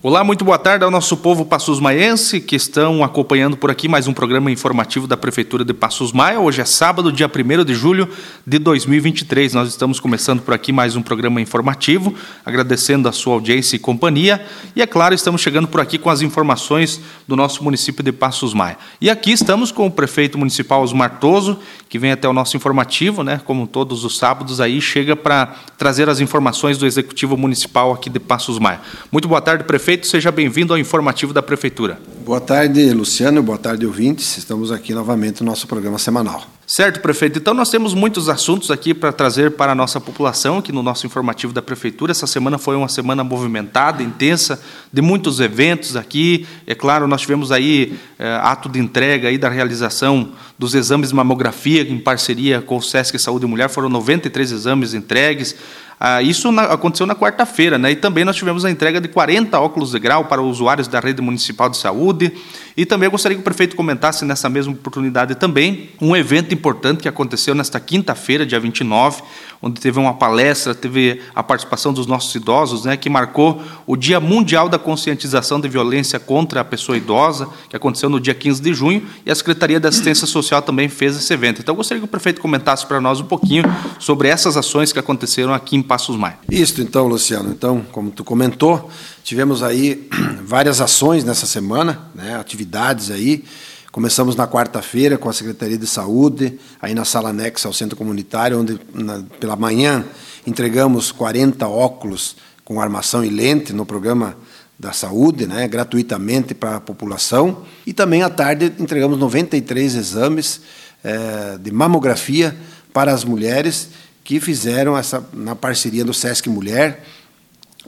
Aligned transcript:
Olá, 0.00 0.22
muito 0.22 0.44
boa 0.44 0.60
tarde 0.60 0.84
ao 0.84 0.92
nosso 0.92 1.16
povo 1.16 1.44
Passos 1.44 1.80
Maiense 1.80 2.40
que 2.40 2.54
estão 2.54 3.02
acompanhando 3.02 3.56
por 3.56 3.68
aqui 3.68 3.88
mais 3.88 4.06
um 4.06 4.12
programa 4.12 4.48
informativo 4.48 5.08
da 5.08 5.16
Prefeitura 5.16 5.64
de 5.64 5.74
Passos 5.74 6.12
Maia. 6.12 6.38
Hoje 6.38 6.60
é 6.60 6.64
sábado, 6.64 7.10
dia 7.10 7.26
1 7.26 7.64
de 7.64 7.74
julho 7.74 8.08
de 8.46 8.60
2023. 8.60 9.54
Nós 9.54 9.68
estamos 9.68 9.98
começando 9.98 10.40
por 10.40 10.54
aqui 10.54 10.70
mais 10.70 10.94
um 10.94 11.02
programa 11.02 11.40
informativo, 11.40 12.14
agradecendo 12.46 13.08
a 13.08 13.12
sua 13.12 13.34
audiência 13.34 13.74
e 13.74 13.80
companhia. 13.80 14.40
E 14.76 14.80
é 14.80 14.86
claro, 14.86 15.16
estamos 15.16 15.40
chegando 15.40 15.66
por 15.66 15.80
aqui 15.80 15.98
com 15.98 16.10
as 16.10 16.22
informações 16.22 17.00
do 17.26 17.34
nosso 17.34 17.64
município 17.64 18.04
de 18.04 18.12
Passos 18.12 18.54
Maia. 18.54 18.78
E 19.00 19.10
aqui 19.10 19.32
estamos 19.32 19.72
com 19.72 19.84
o 19.84 19.90
prefeito 19.90 20.38
municipal 20.38 20.80
Osmar 20.80 21.18
Toso, 21.18 21.58
que 21.88 21.98
vem 21.98 22.12
até 22.12 22.28
o 22.28 22.32
nosso 22.32 22.56
informativo, 22.56 23.24
né? 23.24 23.40
Como 23.44 23.66
todos 23.66 24.04
os 24.04 24.16
sábados 24.16 24.60
aí, 24.60 24.80
chega 24.80 25.16
para 25.16 25.56
trazer 25.76 26.08
as 26.08 26.20
informações 26.20 26.78
do 26.78 26.86
Executivo 26.86 27.36
Municipal 27.36 27.92
aqui 27.92 28.08
de 28.08 28.20
Passos 28.20 28.60
Maia. 28.60 28.80
Muito 29.10 29.26
boa 29.26 29.40
tarde, 29.40 29.64
prefeito 29.64 29.87
prefeito, 29.88 30.06
seja 30.06 30.30
bem-vindo 30.30 30.74
ao 30.74 30.78
informativo 30.78 31.32
da 31.32 31.42
Prefeitura. 31.42 31.98
Boa 32.22 32.42
tarde, 32.42 32.92
Luciano, 32.92 33.42
boa 33.42 33.56
tarde, 33.56 33.86
ouvintes. 33.86 34.36
Estamos 34.36 34.70
aqui 34.70 34.92
novamente 34.92 35.42
no 35.42 35.46
nosso 35.46 35.66
programa 35.66 35.98
semanal. 35.98 36.44
Certo, 36.66 37.00
prefeito. 37.00 37.38
Então, 37.38 37.54
nós 37.54 37.70
temos 37.70 37.94
muitos 37.94 38.28
assuntos 38.28 38.70
aqui 38.70 38.92
para 38.92 39.10
trazer 39.10 39.52
para 39.52 39.72
a 39.72 39.74
nossa 39.74 39.98
população, 39.98 40.58
aqui 40.58 40.70
no 40.70 40.82
nosso 40.82 41.06
informativo 41.06 41.54
da 41.54 41.62
Prefeitura. 41.62 42.10
Essa 42.10 42.26
semana 42.26 42.58
foi 42.58 42.76
uma 42.76 42.90
semana 42.90 43.24
movimentada, 43.24 44.02
intensa, 44.02 44.60
de 44.92 45.00
muitos 45.00 45.40
eventos 45.40 45.96
aqui. 45.96 46.46
É 46.66 46.74
claro, 46.74 47.08
nós 47.08 47.22
tivemos 47.22 47.50
aí 47.50 47.96
é, 48.18 48.34
ato 48.42 48.68
de 48.68 48.78
entrega 48.78 49.28
aí 49.28 49.38
da 49.38 49.48
realização 49.48 50.32
dos 50.58 50.74
exames 50.74 51.08
de 51.08 51.14
mamografia 51.14 51.80
em 51.80 51.98
parceria 51.98 52.60
com 52.60 52.76
o 52.76 52.82
Sesc 52.82 53.18
Saúde 53.18 53.46
e 53.46 53.48
Mulher. 53.48 53.70
Foram 53.70 53.88
93 53.88 54.52
exames 54.52 54.92
entregues. 54.92 55.56
Ah, 56.00 56.22
isso 56.22 56.52
na, 56.52 56.62
aconteceu 56.62 57.06
na 57.06 57.14
quarta-feira, 57.14 57.76
né? 57.76 57.90
E 57.90 57.96
também 57.96 58.24
nós 58.24 58.36
tivemos 58.36 58.64
a 58.64 58.70
entrega 58.70 59.00
de 59.00 59.08
40 59.08 59.58
óculos 59.58 59.90
de 59.90 59.98
grau 59.98 60.26
para 60.26 60.40
usuários 60.40 60.86
da 60.86 61.00
rede 61.00 61.20
municipal 61.20 61.68
de 61.68 61.76
saúde. 61.76 62.32
E 62.76 62.86
também 62.86 63.08
eu 63.08 63.10
gostaria 63.10 63.36
que 63.36 63.40
o 63.40 63.44
prefeito 63.44 63.74
comentasse 63.74 64.24
nessa 64.24 64.48
mesma 64.48 64.72
oportunidade 64.72 65.34
também 65.34 65.90
um 66.00 66.14
evento 66.14 66.54
importante 66.54 67.02
que 67.02 67.08
aconteceu 67.08 67.52
nesta 67.52 67.80
quinta-feira, 67.80 68.46
dia 68.46 68.60
29, 68.60 69.22
onde 69.60 69.80
teve 69.80 69.98
uma 69.98 70.14
palestra, 70.14 70.72
teve 70.72 71.20
a 71.34 71.42
participação 71.42 71.92
dos 71.92 72.06
nossos 72.06 72.32
idosos, 72.34 72.84
né, 72.84 72.96
que 72.96 73.10
marcou 73.10 73.60
o 73.84 73.96
Dia 73.96 74.20
Mundial 74.20 74.68
da 74.68 74.78
Conscientização 74.78 75.60
de 75.60 75.68
Violência 75.68 76.20
contra 76.20 76.60
a 76.60 76.64
Pessoa 76.64 76.96
Idosa, 76.96 77.48
que 77.68 77.74
aconteceu 77.74 78.08
no 78.08 78.20
dia 78.20 78.34
15 78.34 78.62
de 78.62 78.72
junho, 78.72 79.04
e 79.26 79.30
a 79.32 79.34
Secretaria 79.34 79.80
da 79.80 79.88
Assistência 79.88 80.28
Social 80.28 80.62
também 80.62 80.88
fez 80.88 81.16
esse 81.16 81.34
evento. 81.34 81.60
Então, 81.60 81.72
eu 81.72 81.76
gostaria 81.76 82.00
que 82.00 82.04
o 82.04 82.08
prefeito 82.08 82.40
comentasse 82.40 82.86
para 82.86 83.00
nós 83.00 83.18
um 83.18 83.24
pouquinho 83.24 83.64
sobre 83.98 84.28
essas 84.28 84.56
ações 84.56 84.92
que 84.92 84.98
aconteceram 85.00 85.52
aqui 85.52 85.76
em 85.76 85.82
Passos 85.88 86.16
Maia. 86.16 86.38
Isso, 86.50 86.80
então, 86.82 87.08
Luciano. 87.08 87.50
Então, 87.50 87.84
como 87.90 88.10
tu 88.10 88.22
comentou, 88.22 88.90
tivemos 89.24 89.62
aí 89.62 90.08
várias 90.44 90.80
ações 90.80 91.24
nessa 91.24 91.46
semana, 91.46 92.10
né, 92.14 92.36
atividades 92.36 93.10
aí, 93.10 93.42
Começamos 93.90 94.36
na 94.36 94.46
quarta-feira 94.46 95.16
com 95.16 95.30
a 95.30 95.32
Secretaria 95.32 95.78
de 95.78 95.86
Saúde, 95.86 96.56
aí 96.80 96.94
na 96.94 97.06
sala 97.06 97.30
anexa 97.30 97.66
ao 97.66 97.72
centro 97.72 97.96
comunitário, 97.96 98.60
onde 98.60 98.78
na, 98.94 99.24
pela 99.40 99.56
manhã 99.56 100.04
entregamos 100.46 101.10
40 101.10 101.66
óculos 101.66 102.36
com 102.64 102.80
armação 102.80 103.24
e 103.24 103.30
lente 103.30 103.72
no 103.72 103.86
programa 103.86 104.36
da 104.78 104.92
saúde, 104.92 105.46
né, 105.46 105.66
gratuitamente 105.66 106.54
para 106.54 106.76
a 106.76 106.80
população. 106.80 107.64
E 107.86 107.94
também 107.94 108.22
à 108.22 108.28
tarde 108.28 108.72
entregamos 108.78 109.18
93 109.18 109.96
exames 109.96 110.60
é, 111.02 111.58
de 111.58 111.72
mamografia 111.72 112.54
para 112.92 113.12
as 113.12 113.24
mulheres 113.24 113.88
que 114.28 114.38
fizeram 114.40 114.94
essa 114.94 115.26
na 115.32 115.56
parceria 115.56 116.04
do 116.04 116.12
Sesc 116.12 116.50
Mulher, 116.50 117.02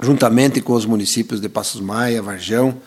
juntamente 0.01 0.63
com 0.63 0.73
os 0.73 0.87
municípios 0.87 1.39
de 1.39 1.51
Passos 1.51 1.83
Maia, 1.83 2.23
Varjão 2.23 2.81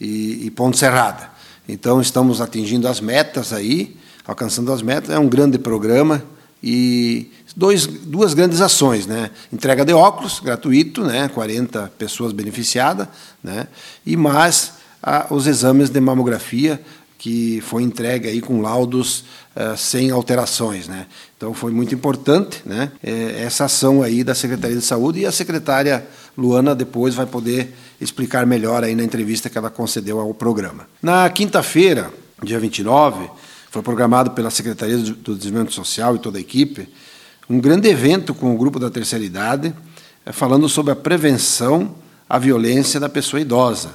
e, 0.00 0.46
e 0.46 0.50
Ponte 0.52 0.78
Serrada. 0.78 1.28
Então, 1.68 2.00
estamos 2.00 2.40
atingindo 2.40 2.86
as 2.86 3.00
metas 3.00 3.52
aí, 3.52 3.96
alcançando 4.24 4.72
as 4.72 4.80
metas. 4.80 5.10
É 5.10 5.18
um 5.18 5.28
grande 5.28 5.58
programa 5.58 6.22
e 6.62 7.32
dois, 7.56 7.84
duas 7.84 8.32
grandes 8.32 8.60
ações, 8.60 9.08
né? 9.08 9.32
Entrega 9.52 9.84
de 9.84 9.92
óculos, 9.92 10.38
gratuito, 10.38 11.02
né? 11.02 11.26
40 11.26 11.90
pessoas 11.98 12.32
beneficiadas, 12.32 13.08
né? 13.42 13.66
E 14.06 14.16
mais 14.16 14.74
a, 15.02 15.26
os 15.30 15.48
exames 15.48 15.90
de 15.90 16.00
mamografia 16.00 16.80
que 17.20 17.60
foi 17.60 17.82
entregue 17.82 18.28
aí 18.28 18.40
com 18.40 18.62
laudos 18.62 19.26
uh, 19.54 19.76
sem 19.76 20.10
alterações, 20.10 20.88
né? 20.88 21.06
Então 21.36 21.52
foi 21.52 21.70
muito 21.70 21.94
importante, 21.94 22.62
né? 22.64 22.90
É, 23.02 23.42
essa 23.42 23.66
ação 23.66 24.02
aí 24.02 24.24
da 24.24 24.34
Secretaria 24.34 24.78
de 24.78 24.82
Saúde 24.82 25.20
e 25.20 25.26
a 25.26 25.30
secretária 25.30 26.06
Luana 26.34 26.74
depois 26.74 27.14
vai 27.14 27.26
poder 27.26 27.74
explicar 28.00 28.46
melhor 28.46 28.82
aí 28.82 28.94
na 28.94 29.04
entrevista 29.04 29.50
que 29.50 29.58
ela 29.58 29.68
concedeu 29.68 30.18
ao 30.18 30.32
programa. 30.32 30.88
Na 31.02 31.28
quinta-feira, 31.28 32.10
dia 32.42 32.58
29, 32.58 33.28
foi 33.70 33.82
programado 33.82 34.30
pela 34.30 34.48
Secretaria 34.48 34.96
do 34.96 35.36
Desenvolvimento 35.36 35.74
Social 35.74 36.16
e 36.16 36.20
toda 36.20 36.38
a 36.38 36.40
equipe 36.40 36.88
um 37.50 37.60
grande 37.60 37.86
evento 37.86 38.32
com 38.32 38.54
o 38.54 38.56
grupo 38.56 38.78
da 38.78 38.88
terceira 38.88 39.22
idade, 39.22 39.74
eh, 40.24 40.32
falando 40.32 40.70
sobre 40.70 40.92
a 40.92 40.96
prevenção 40.96 41.96
à 42.26 42.38
violência 42.38 42.98
da 42.98 43.10
pessoa 43.10 43.42
idosa. 43.42 43.90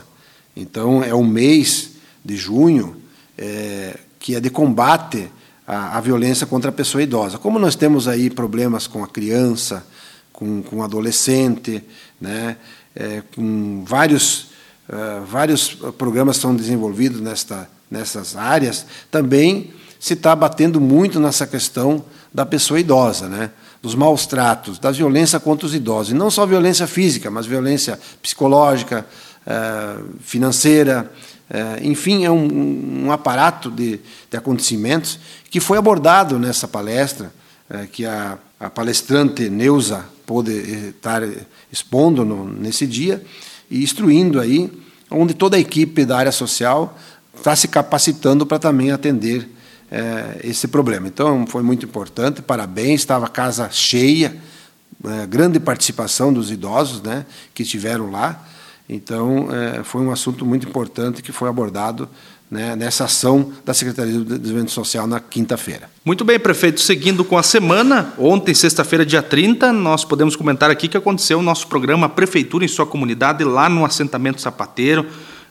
Então, 0.55 1.03
é 1.03 1.13
o 1.13 1.23
mês 1.23 1.93
de 2.23 2.35
junho 2.35 3.03
é, 3.37 3.97
que 4.19 4.35
é 4.35 4.39
de 4.39 4.49
combate 4.49 5.29
à, 5.67 5.97
à, 5.97 6.01
violência 6.01 6.47
contra 6.47 6.69
a 6.69 6.73
pessoa 6.73 7.01
idosa. 7.01 7.37
Como 7.37 7.59
nós 7.59 7.75
temos 7.75 8.07
aí 8.07 8.29
problemas 8.29 8.87
com 8.87 9.03
a 9.03 9.07
criança, 9.07 9.85
com, 10.31 10.61
com 10.63 10.77
o 10.77 10.83
adolescente, 10.83 11.83
né, 12.19 12.57
é, 12.95 13.21
com 13.35 13.83
vários, 13.85 14.49
uh, 14.89 15.25
vários 15.25 15.75
programas 15.97 16.37
são 16.37 16.55
desenvolvidos 16.55 17.21
nesta, 17.21 17.69
nessas 17.89 18.35
áreas, 18.35 18.85
também 19.11 19.73
se 19.99 20.13
está 20.13 20.35
batendo 20.35 20.79
muito 20.79 21.19
nessa 21.19 21.45
questão 21.47 22.03
da 22.33 22.45
pessoa 22.45 22.79
idosa, 22.79 23.27
né? 23.27 23.51
dos 23.81 23.93
maus 23.93 24.25
tratos, 24.25 24.79
da 24.79 24.89
violência 24.89 25.39
contra 25.39 25.67
os 25.67 25.75
idosos. 25.75 26.11
E 26.11 26.15
não 26.15 26.31
só 26.31 26.43
violência 26.43 26.87
física, 26.87 27.29
mas 27.29 27.45
violência 27.45 27.99
psicológica, 28.21 29.05
uh, 29.45 30.03
financeira, 30.21 31.11
enfim, 31.81 32.25
é 32.25 32.31
um, 32.31 33.05
um 33.05 33.11
aparato 33.11 33.69
de, 33.69 33.99
de, 34.29 34.37
acontecimentos 34.37 35.19
que 35.49 35.59
foi 35.59 35.77
abordado 35.77 36.39
nessa 36.39 36.67
palestra, 36.67 37.31
que 37.91 38.05
a, 38.05 38.37
a 38.59 38.69
palestrante 38.69 39.49
Neuza 39.49 40.05
pôde 40.25 40.51
estar 40.89 41.21
expondo 41.71 42.25
no, 42.25 42.45
nesse 42.45 42.87
dia 42.87 43.23
e 43.69 43.83
instruindo 43.83 44.39
aí, 44.39 44.71
onde 45.09 45.33
toda 45.33 45.57
a 45.57 45.59
equipe 45.59 46.05
da 46.05 46.17
área 46.17 46.31
social 46.31 46.97
está 47.37 47.55
se 47.55 47.67
capacitando 47.67 48.45
para 48.45 48.59
também 48.59 48.91
atender 48.91 49.49
é, 49.91 50.39
esse 50.43 50.67
problema. 50.67 51.07
Então, 51.07 51.45
foi 51.47 51.61
muito 51.61 51.85
importante, 51.85 52.41
parabéns, 52.41 53.01
estava 53.01 53.25
a 53.25 53.29
casa 53.29 53.69
cheia, 53.69 54.35
é, 55.03 55.25
grande 55.27 55.59
participação 55.59 56.33
dos 56.33 56.51
idosos 56.51 57.01
né, 57.01 57.25
que 57.53 57.63
estiveram 57.63 58.09
lá. 58.09 58.47
Então, 58.87 59.47
é, 59.51 59.83
foi 59.83 60.01
um 60.01 60.11
assunto 60.11 60.45
muito 60.45 60.67
importante 60.67 61.23
que 61.23 61.31
foi 61.31 61.49
abordado 61.49 62.07
né, 62.49 62.75
nessa 62.75 63.05
ação 63.05 63.51
da 63.65 63.73
Secretaria 63.73 64.13
do 64.13 64.23
Desenvolvimento 64.23 64.71
Social 64.71 65.07
na 65.07 65.19
quinta-feira. 65.19 65.89
Muito 66.03 66.23
bem, 66.23 66.39
prefeito. 66.39 66.79
Seguindo 66.79 67.25
com 67.25 67.37
a 67.37 67.43
semana, 67.43 68.13
ontem, 68.17 68.53
sexta-feira, 68.53 69.05
dia 69.05 69.23
30, 69.23 69.73
nós 69.73 70.05
podemos 70.05 70.35
comentar 70.35 70.69
aqui 70.69 70.87
que 70.87 70.97
aconteceu 70.97 71.39
o 71.39 71.41
nosso 71.41 71.67
programa 71.67 72.07
Prefeitura 72.07 72.63
em 72.63 72.67
Sua 72.67 72.85
Comunidade, 72.85 73.43
lá 73.43 73.67
no 73.67 73.83
assentamento 73.83 74.39
Sapateiro. 74.41 75.07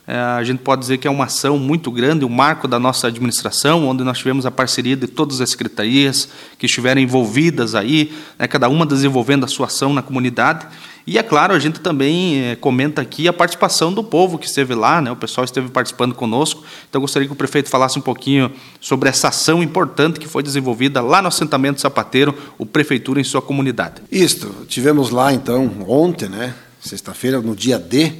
É, 0.07 0.15
a 0.15 0.43
gente 0.43 0.59
pode 0.59 0.81
dizer 0.81 0.99
que 0.99 1.07
é 1.07 1.11
uma 1.11 1.25
ação 1.25 1.57
muito 1.57 1.89
grande, 1.89 2.23
um 2.23 2.29
marco 2.29 2.67
da 2.67 2.79
nossa 2.79 3.07
administração, 3.07 3.87
onde 3.87 4.03
nós 4.03 4.19
tivemos 4.19 4.45
a 4.45 4.51
parceria 4.51 4.95
de 4.95 5.07
todas 5.07 5.41
as 5.41 5.49
secretarias 5.49 6.29
que 6.59 6.67
estiveram 6.67 7.01
envolvidas 7.01 7.73
aí, 7.73 8.13
né, 8.37 8.47
cada 8.47 8.69
uma 8.69 8.85
desenvolvendo 8.85 9.45
a 9.45 9.47
sua 9.47 9.65
ação 9.65 9.93
na 9.93 10.03
comunidade. 10.03 10.67
E 11.07 11.17
é 11.17 11.23
claro, 11.23 11.53
a 11.53 11.59
gente 11.59 11.79
também 11.79 12.39
é, 12.39 12.55
comenta 12.55 13.01
aqui 13.01 13.27
a 13.27 13.33
participação 13.33 13.91
do 13.91 14.03
povo 14.03 14.37
que 14.37 14.45
esteve 14.45 14.75
lá, 14.75 15.01
né, 15.01 15.11
o 15.11 15.15
pessoal 15.15 15.43
esteve 15.43 15.69
participando 15.69 16.13
conosco. 16.13 16.63
Então, 16.87 17.01
gostaria 17.01 17.27
que 17.27 17.33
o 17.33 17.37
prefeito 17.37 17.69
falasse 17.69 17.97
um 17.97 18.01
pouquinho 18.01 18.51
sobre 18.79 19.09
essa 19.09 19.29
ação 19.29 19.63
importante 19.63 20.19
que 20.19 20.27
foi 20.27 20.43
desenvolvida 20.43 21.01
lá 21.01 21.19
no 21.19 21.29
assentamento 21.29 21.81
Sapateiro, 21.81 22.35
o 22.59 22.65
Prefeitura 22.65 23.19
em 23.19 23.23
sua 23.23 23.41
comunidade. 23.41 24.03
Isto, 24.11 24.53
tivemos 24.67 25.09
lá 25.09 25.33
então 25.33 25.71
ontem, 25.87 26.29
né, 26.29 26.53
sexta-feira, 26.79 27.41
no 27.41 27.55
dia 27.55 27.79
D 27.79 28.13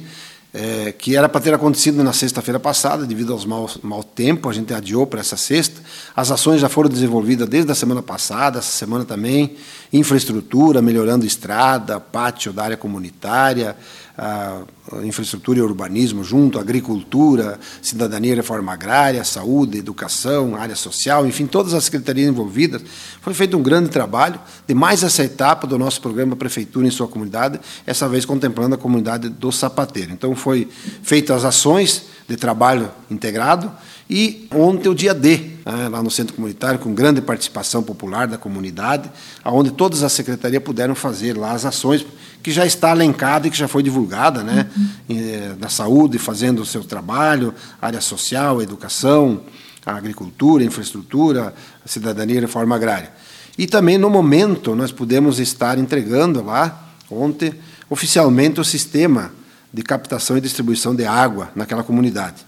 é, 0.58 0.90
que 0.90 1.14
era 1.14 1.28
para 1.28 1.42
ter 1.42 1.52
acontecido 1.52 2.02
na 2.02 2.14
sexta-feira 2.14 2.58
passada, 2.58 3.04
devido 3.04 3.34
aos 3.34 3.44
mau, 3.44 3.68
mau 3.82 4.02
tempo, 4.02 4.48
a 4.48 4.52
gente 4.54 4.72
adiou 4.72 5.06
para 5.06 5.20
essa 5.20 5.36
sexta. 5.36 5.82
As 6.16 6.30
ações 6.30 6.62
já 6.62 6.68
foram 6.68 6.88
desenvolvidas 6.88 7.46
desde 7.46 7.70
a 7.70 7.74
semana 7.74 8.02
passada, 8.02 8.58
essa 8.60 8.72
semana 8.72 9.04
também, 9.04 9.54
infraestrutura, 9.92 10.80
melhorando 10.80 11.26
estrada, 11.26 12.00
pátio 12.00 12.54
da 12.54 12.64
área 12.64 12.76
comunitária, 12.76 13.76
a 14.18 14.62
infraestrutura 15.02 15.58
e 15.58 15.62
urbanismo 15.62 16.24
junto, 16.24 16.58
agricultura, 16.58 17.58
cidadania 17.82 18.32
e 18.32 18.36
reforma 18.36 18.72
agrária, 18.72 19.22
saúde, 19.24 19.78
educação, 19.78 20.56
área 20.56 20.74
social, 20.74 21.26
enfim, 21.26 21.46
todas 21.46 21.74
as 21.74 21.84
secretarias 21.84 22.28
envolvidas. 22.28 22.82
Foi 23.20 23.34
feito 23.34 23.56
um 23.56 23.62
grande 23.62 23.90
trabalho 23.90 24.40
de 24.66 24.74
mais 24.74 25.02
essa 25.02 25.22
etapa 25.22 25.66
do 25.66 25.78
nosso 25.78 26.00
programa 26.00 26.34
Prefeitura 26.34 26.86
em 26.86 26.90
Sua 26.90 27.08
Comunidade, 27.08 27.60
essa 27.86 28.08
vez 28.08 28.24
contemplando 28.24 28.74
a 28.74 28.78
comunidade 28.78 29.28
do 29.28 29.52
Sapateiro. 29.52 30.12
Então, 30.12 30.34
foi 30.34 30.68
feitas 31.02 31.36
as 31.36 31.44
ações 31.44 32.06
de 32.28 32.36
trabalho 32.36 32.90
integrado, 33.10 33.70
e 34.08 34.46
ontem 34.54 34.88
o 34.88 34.94
dia 34.94 35.12
D, 35.12 35.36
né, 35.64 35.88
lá 35.88 36.00
no 36.00 36.10
centro 36.10 36.34
comunitário, 36.34 36.78
com 36.78 36.94
grande 36.94 37.20
participação 37.20 37.82
popular 37.82 38.28
da 38.28 38.38
comunidade, 38.38 39.10
onde 39.44 39.72
todas 39.72 40.04
as 40.04 40.12
secretarias 40.12 40.62
puderam 40.62 40.94
fazer 40.94 41.36
lá 41.36 41.52
as 41.52 41.64
ações 41.64 42.06
que 42.40 42.52
já 42.52 42.64
está 42.64 42.90
alencada 42.90 43.48
e 43.48 43.50
que 43.50 43.58
já 43.58 43.66
foi 43.66 43.82
divulgada, 43.82 44.44
né, 44.44 44.70
uhum. 44.76 45.56
na 45.58 45.68
saúde, 45.68 46.18
fazendo 46.18 46.62
o 46.62 46.66
seu 46.66 46.84
trabalho, 46.84 47.52
área 47.82 48.00
social, 48.00 48.62
educação, 48.62 49.42
agricultura, 49.84 50.62
infraestrutura, 50.62 51.52
cidadania 51.84 52.36
e 52.36 52.40
reforma 52.40 52.76
agrária. 52.76 53.10
E 53.58 53.66
também, 53.66 53.98
no 53.98 54.08
momento, 54.08 54.76
nós 54.76 54.92
pudemos 54.92 55.40
estar 55.40 55.78
entregando 55.78 56.44
lá, 56.44 56.92
ontem, 57.10 57.54
oficialmente, 57.90 58.60
o 58.60 58.64
sistema 58.64 59.32
de 59.72 59.82
captação 59.82 60.36
e 60.36 60.40
distribuição 60.40 60.94
de 60.94 61.04
água 61.04 61.50
naquela 61.56 61.82
comunidade 61.82 62.46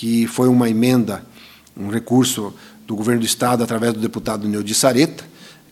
que 0.00 0.26
foi 0.26 0.48
uma 0.48 0.66
emenda, 0.66 1.22
um 1.76 1.90
recurso 1.90 2.54
do 2.86 2.96
governo 2.96 3.20
do 3.20 3.26
Estado 3.26 3.62
através 3.62 3.92
do 3.92 4.00
deputado 4.00 4.48
Neudi 4.48 4.72
Sareta, 4.72 5.22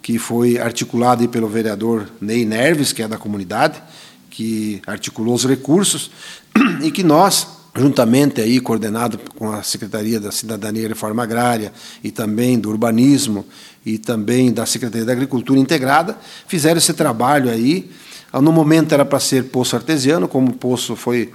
que 0.03 0.19
foi 0.19 0.59
articulado 0.59 1.27
pelo 1.31 1.49
vereador 1.49 2.07
Ney 2.21 2.45
Nerves, 2.45 2.93
que 2.93 3.03
é 3.03 3.09
da 3.09 3.17
comunidade, 3.17 3.83
que 4.29 4.83
articulou 4.87 5.35
os 5.35 5.47
recursos, 5.47 6.11
e 6.85 6.91
que 6.91 7.03
nós, 7.03 7.47
juntamente 7.75 8.39
aí, 8.43 8.61
coordenado 8.61 9.19
com 9.35 9.51
a 9.51 9.63
Secretaria 9.63 10.21
da 10.21 10.31
Cidadania 10.31 10.83
e 10.83 10.89
Reforma 10.89 11.23
Agrária, 11.23 11.73
e 12.05 12.11
também 12.11 12.59
do 12.59 12.69
Urbanismo, 12.69 13.47
e 13.83 13.97
também 13.97 14.53
da 14.53 14.67
Secretaria 14.67 15.07
da 15.07 15.13
Agricultura 15.13 15.59
Integrada, 15.59 16.19
fizeram 16.47 16.77
esse 16.77 16.93
trabalho 16.93 17.49
aí. 17.51 17.91
No 18.35 18.53
momento 18.53 18.93
era 18.93 19.07
para 19.07 19.21
ser 19.21 19.45
poço 19.45 19.75
artesiano, 19.75 20.29
como 20.29 20.51
o 20.51 20.55
poço 20.55 20.95
foi 20.95 21.33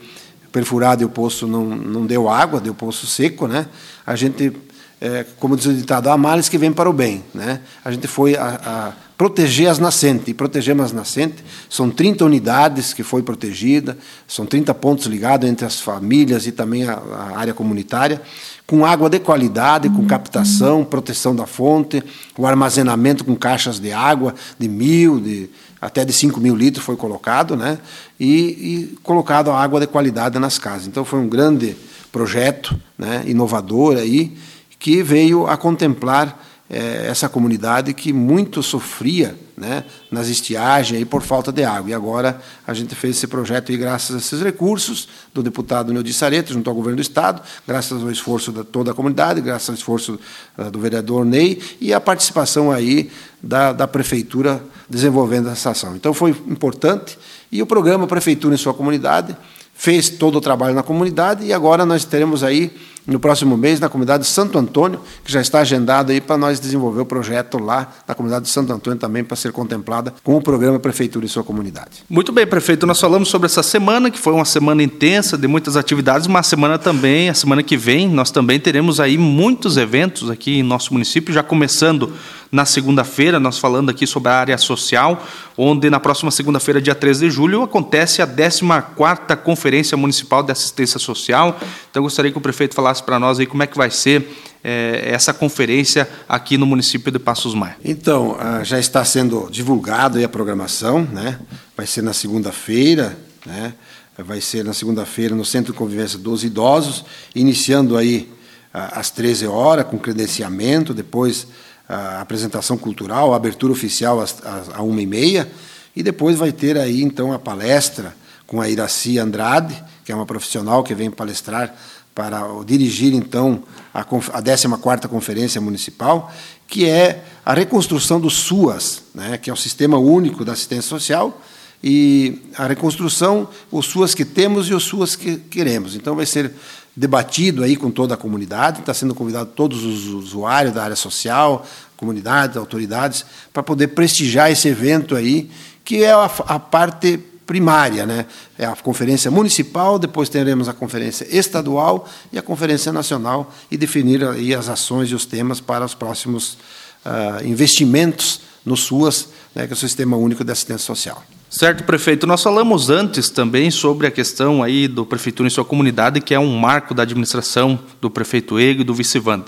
perfurado 0.54 1.02
e 1.02 1.06
o 1.06 1.10
poço 1.10 1.48
não, 1.48 1.66
não 1.66 2.06
deu 2.06 2.30
água, 2.30 2.62
deu 2.62 2.76
poço 2.76 3.08
seco, 3.08 3.48
né? 3.48 3.66
A 4.06 4.16
gente, 4.16 4.54
é, 5.02 5.26
como 5.40 5.58
diz 5.58 5.66
o 5.66 5.74
ditado, 5.74 6.10
há 6.10 6.16
males 6.16 6.48
que 6.48 6.60
vêm 6.60 6.72
para 6.72 6.88
o 6.88 6.94
bem, 6.94 7.24
né? 7.34 7.60
A 7.84 7.92
gente 7.92 8.08
foi 8.08 8.38
a, 8.38 8.62
a 8.64 8.94
proteger 9.18 9.68
as 9.68 9.80
nascentes, 9.80 10.28
e 10.28 10.34
protegemos 10.34 10.86
as 10.86 10.92
nascentes, 10.92 11.44
são 11.68 11.90
30 11.90 12.24
unidades 12.24 12.94
que 12.94 13.02
foi 13.02 13.24
protegida, 13.24 13.98
são 14.28 14.46
30 14.46 14.74
pontos 14.76 15.08
ligados 15.08 15.50
entre 15.50 15.66
as 15.66 15.82
famílias 15.82 16.46
e 16.46 16.52
também 16.52 16.84
a, 16.88 16.94
a 16.94 17.38
área 17.40 17.54
comunitária, 17.54 18.22
com 18.68 18.86
água 18.86 19.10
de 19.10 19.20
qualidade, 19.20 19.90
com 19.90 20.06
captação, 20.06 20.86
proteção 20.86 21.36
da 21.36 21.48
fonte, 21.48 22.04
o 22.38 22.46
armazenamento 22.46 23.26
com 23.26 23.36
caixas 23.36 23.80
de 23.80 23.92
água 23.92 24.36
de 24.58 24.68
mil, 24.68 25.20
de 25.20 25.50
até 25.84 26.06
de 26.06 26.14
5 26.14 26.40
mil 26.40 26.56
litros 26.56 26.84
foi 26.84 26.96
colocado, 26.96 27.58
né? 27.58 27.78
E, 28.20 28.30
e, 28.30 28.98
colocado 29.04 29.52
a 29.52 29.62
água 29.62 29.80
de 29.82 29.88
qualidade 29.88 30.40
nas 30.40 30.58
casas. 30.58 30.88
Então 30.88 31.04
foi 31.04 31.20
um 31.20 31.28
grande 31.28 31.76
projeto, 32.12 32.80
né? 32.98 33.24
Inovador 33.26 33.98
aí 33.98 34.38
que 34.80 35.04
veio 35.04 35.46
a 35.46 35.58
contemplar 35.58 36.42
é, 36.74 37.06
essa 37.08 37.30
comunidade 37.30 37.94
que 37.94 38.12
muito 38.12 38.64
sofria 38.64 39.38
né, 39.56 39.84
nas 40.10 40.28
estiagens 40.28 41.00
e 41.02 41.06
por 41.06 41.22
falta 41.22 41.52
de 41.52 41.64
água. 41.64 41.92
E 41.92 41.94
agora 41.94 42.42
a 42.66 42.74
gente 42.74 42.96
fez 42.96 43.18
esse 43.18 43.28
projeto 43.28 43.72
e 43.72 43.78
graças 43.78 44.16
a 44.16 44.20
esses 44.20 44.42
recursos 44.42 45.08
do 45.34 45.44
deputado 45.44 45.94
Neudi 45.94 46.12
Sareta, 46.12 46.52
junto 46.52 46.68
ao 46.70 46.76
governo 46.76 46.98
do 46.98 47.02
Estado, 47.02 47.42
graças 47.68 48.02
ao 48.02 48.10
esforço 48.10 48.52
de 48.52 48.64
toda 48.64 48.92
a 48.92 48.94
comunidade, 48.94 49.40
graças 49.42 49.70
ao 49.70 49.76
esforço 49.76 50.20
uh, 50.58 50.72
do 50.72 50.80
vereador 50.80 51.24
Ney 51.24 51.62
e 51.80 51.94
a 51.94 52.02
participação 52.02 52.72
aí 52.72 53.12
da, 53.42 53.72
da 53.72 53.88
Prefeitura 53.88 54.64
desenvolvendo 54.90 55.50
essa 55.50 55.70
ação. 55.70 55.96
Então 55.96 56.14
foi 56.14 56.32
importante 56.32 57.18
e 57.52 57.62
o 57.62 57.68
programa 57.68 58.08
Prefeitura 58.08 58.56
em 58.56 58.58
Sua 58.58 58.74
Comunidade 58.74 59.38
fez 59.84 60.08
todo 60.08 60.38
o 60.38 60.42
trabalho 60.42 60.74
na 60.74 60.82
comunidade 60.82 61.44
e 61.44 61.52
agora 61.52 61.86
nós 61.86 62.06
teremos 62.06 62.42
aí 62.42 62.72
no 63.06 63.20
próximo 63.20 63.58
mês 63.58 63.82
na 63.82 63.90
comunidade 63.90 64.24
de 64.24 64.30
Santo 64.30 64.58
Antônio, 64.58 65.02
que 65.26 65.30
já 65.30 65.42
está 65.42 65.60
agendado 65.60 66.14
aí 66.14 66.22
para 66.22 66.38
nós 66.38 66.58
desenvolver 66.58 67.02
o 67.02 67.06
projeto 67.06 67.58
lá 67.58 67.92
na 68.08 68.16
comunidade 68.16 68.46
de 68.46 68.52
Santo 68.52 68.72
Antônio 68.72 68.98
também 68.98 69.26
para 69.26 69.36
ser 69.36 69.52
contemplada 69.52 70.14
com 70.24 70.38
o 70.38 70.42
programa 70.42 70.80
Prefeitura 70.80 71.26
e 71.26 71.28
sua 71.28 71.44
comunidade. 71.44 72.02
Muito 72.10 72.32
bem, 72.32 72.48
prefeito, 72.48 72.88
nós 72.88 72.98
falamos 72.98 73.28
sobre 73.28 73.48
essa 73.48 73.62
semana, 73.62 74.10
que 74.10 74.18
foi 74.18 74.32
uma 74.32 74.46
semana 74.46 74.82
intensa 74.82 75.38
de 75.38 75.50
muitas 75.50 75.76
atividades, 75.76 76.28
uma 76.28 76.44
semana 76.44 76.80
também, 76.80 77.28
a 77.28 77.34
semana 77.34 77.62
que 77.62 77.76
vem, 77.76 78.08
nós 78.08 78.32
também 78.32 78.62
teremos 78.62 79.02
aí 79.02 79.18
muitos 79.18 79.76
eventos 79.76 80.30
aqui 80.30 80.60
em 80.60 80.64
nosso 80.64 80.94
município, 80.94 81.34
já 81.34 81.44
começando 81.44 82.14
na 82.54 82.66
segunda-feira, 82.66 83.40
nós 83.40 83.58
falando 83.58 83.90
aqui 83.90 84.06
sobre 84.06 84.30
a 84.30 84.36
área 84.36 84.58
social, 84.60 85.26
onde 85.58 85.90
na 85.90 86.00
próxima 86.00 86.30
segunda-feira, 86.30 86.80
dia 86.80 86.94
13 86.94 87.26
de 87.26 87.32
julho, 87.32 87.64
acontece 87.64 88.22
a 88.22 88.28
14ª 88.28 89.36
Conferência 89.38 89.98
Municipal 89.98 90.44
de 90.44 90.52
Assistência 90.52 91.00
Social. 91.00 91.58
Então, 91.90 92.00
eu 92.00 92.04
gostaria 92.04 92.32
que 92.32 92.38
o 92.38 92.42
prefeito 92.42 92.76
falasse 92.76 93.02
para 93.02 93.20
nós 93.20 93.40
aí 93.40 93.48
como 93.48 93.64
é 93.64 93.68
que 93.68 93.76
vai 93.76 93.90
ser 93.90 94.30
é, 94.64 95.02
essa 95.04 95.34
conferência 95.34 96.08
aqui 96.30 96.56
no 96.56 96.68
município 96.68 97.12
de 97.12 97.18
Passos 97.18 97.56
Maia. 97.56 97.76
Então, 97.84 98.38
ah, 98.40 98.64
já 98.64 98.78
está 98.78 99.04
sendo 99.04 99.50
divulgado 99.50 100.24
a 100.24 100.30
programação, 100.30 101.08
né? 101.12 101.40
vai 101.76 101.88
ser 101.88 102.04
na 102.04 102.14
segunda-feira, 102.14 103.18
né? 103.48 103.74
vai 104.16 104.40
ser 104.40 104.64
na 104.64 104.74
segunda-feira 104.74 105.34
no 105.34 105.44
Centro 105.44 105.74
de 105.74 105.80
Convivência 105.80 106.20
dos 106.20 106.44
Idosos, 106.44 107.04
iniciando 107.34 107.98
aí 107.98 108.32
ah, 108.72 109.00
às 109.00 109.10
13 109.10 109.48
horas, 109.48 109.88
com 109.88 109.98
credenciamento, 109.98 110.94
depois 110.94 111.48
a 111.94 112.22
apresentação 112.22 112.78
cultural, 112.78 113.34
a 113.34 113.36
abertura 113.36 113.72
oficial 113.72 114.20
às, 114.20 114.36
às, 114.46 114.70
às 114.70 114.80
uma 114.80 115.02
e 115.02 115.06
meia, 115.06 115.52
e 115.96 116.02
depois 116.02 116.38
vai 116.38 116.52
ter 116.52 116.78
aí 116.78 117.02
então 117.02 117.32
a 117.32 117.40
palestra 117.40 118.16
com 118.48 118.60
a 118.60 118.70
Iraci 118.70 119.20
Andrade, 119.20 119.82
que 120.04 120.12
é 120.12 120.16
uma 120.16 120.26
profissional 120.26 120.84
que 120.84 120.94
vem 120.94 121.10
palestrar 121.10 121.74
para 122.14 122.42
dirigir 122.66 123.14
então 123.14 123.64
a, 123.94 124.02
a 124.02 124.06
14ª 124.06 125.08
Conferência 125.08 125.60
Municipal, 125.60 126.32
que 126.68 126.86
é 126.86 127.24
a 127.46 127.54
reconstrução 127.54 128.20
do 128.20 128.30
SUAS, 128.30 129.04
né, 129.14 129.38
que 129.38 129.50
é 129.50 129.54
o 129.54 129.58
Sistema 129.58 129.98
Único 129.98 130.46
da 130.46 130.54
Assistência 130.54 130.90
Social, 130.90 131.42
e 131.84 132.42
a 132.58 132.66
reconstrução, 132.66 133.50
os 133.70 133.88
SUAS 133.88 134.16
que 134.16 134.24
temos 134.24 134.70
e 134.70 134.74
os 134.74 134.84
SUAS 134.84 135.16
que 135.16 135.36
queremos. 135.36 135.96
Então 135.96 136.16
vai 136.16 136.26
ser 136.26 136.52
debatido 136.96 137.64
aí 137.64 137.76
com 137.76 137.90
toda 137.90 138.14
a 138.14 138.18
comunidade, 138.18 138.80
está 138.80 138.94
sendo 138.94 139.16
convidado 139.16 139.50
todos 139.56 139.84
os 139.84 140.06
usuários 140.08 140.74
da 140.74 140.84
área 140.84 140.96
social, 140.96 141.66
comunidades, 141.98 142.58
autoridades, 142.58 143.26
para 143.52 143.64
poder 143.64 143.90
prestigiar 143.90 144.52
esse 144.52 144.68
evento 144.68 145.16
aí, 145.16 145.50
que 145.84 146.04
é 146.04 146.12
a, 146.12 146.26
a 146.26 146.60
parte 146.60 147.20
primária, 147.46 148.06
né? 148.06 148.26
É 148.58 148.66
a 148.66 148.76
conferência 148.76 149.30
municipal, 149.30 150.00
depois 150.00 150.30
teremos 150.30 150.70
a 150.70 150.74
conferência 150.74 151.28
estadual 151.30 152.08
e 152.32 152.38
a 152.38 152.42
conferência 152.42 152.92
nacional 152.94 153.52
e 153.70 153.78
definir 153.78 154.24
aí 154.24 154.56
as 154.56 154.70
ações 154.70 155.10
e 155.10 155.16
os 155.16 155.26
temas 155.26 155.60
para 155.60 155.84
os 155.84 155.94
próximos 155.94 156.58
uh, 157.06 157.46
investimentos 157.46 158.42
no 158.66 158.78
SUAS, 158.78 159.28
né, 159.54 159.68
que 159.68 159.74
é 159.74 159.76
o 159.76 159.78
Sistema 159.78 160.16
Único 160.16 160.44
de 160.44 160.52
Assistência 160.52 160.86
Social. 160.86 161.22
Certo, 161.56 161.84
prefeito. 161.84 162.26
Nós 162.26 162.42
falamos 162.42 162.90
antes 162.90 163.30
também 163.30 163.70
sobre 163.70 164.08
a 164.08 164.12
questão 164.12 164.64
aí 164.64 164.88
do 164.88 165.06
prefeitura 165.06 165.46
em 165.46 165.52
sua 165.52 165.64
comunidade, 165.64 166.20
que 166.20 166.34
é 166.34 166.40
um 166.40 166.58
marco 166.58 166.96
da 166.96 167.04
administração 167.04 167.78
do 168.02 168.10
prefeito 168.10 168.58
Ego 168.58 168.82
e 168.82 168.84
do 168.84 168.92
vice-vande. 168.92 169.46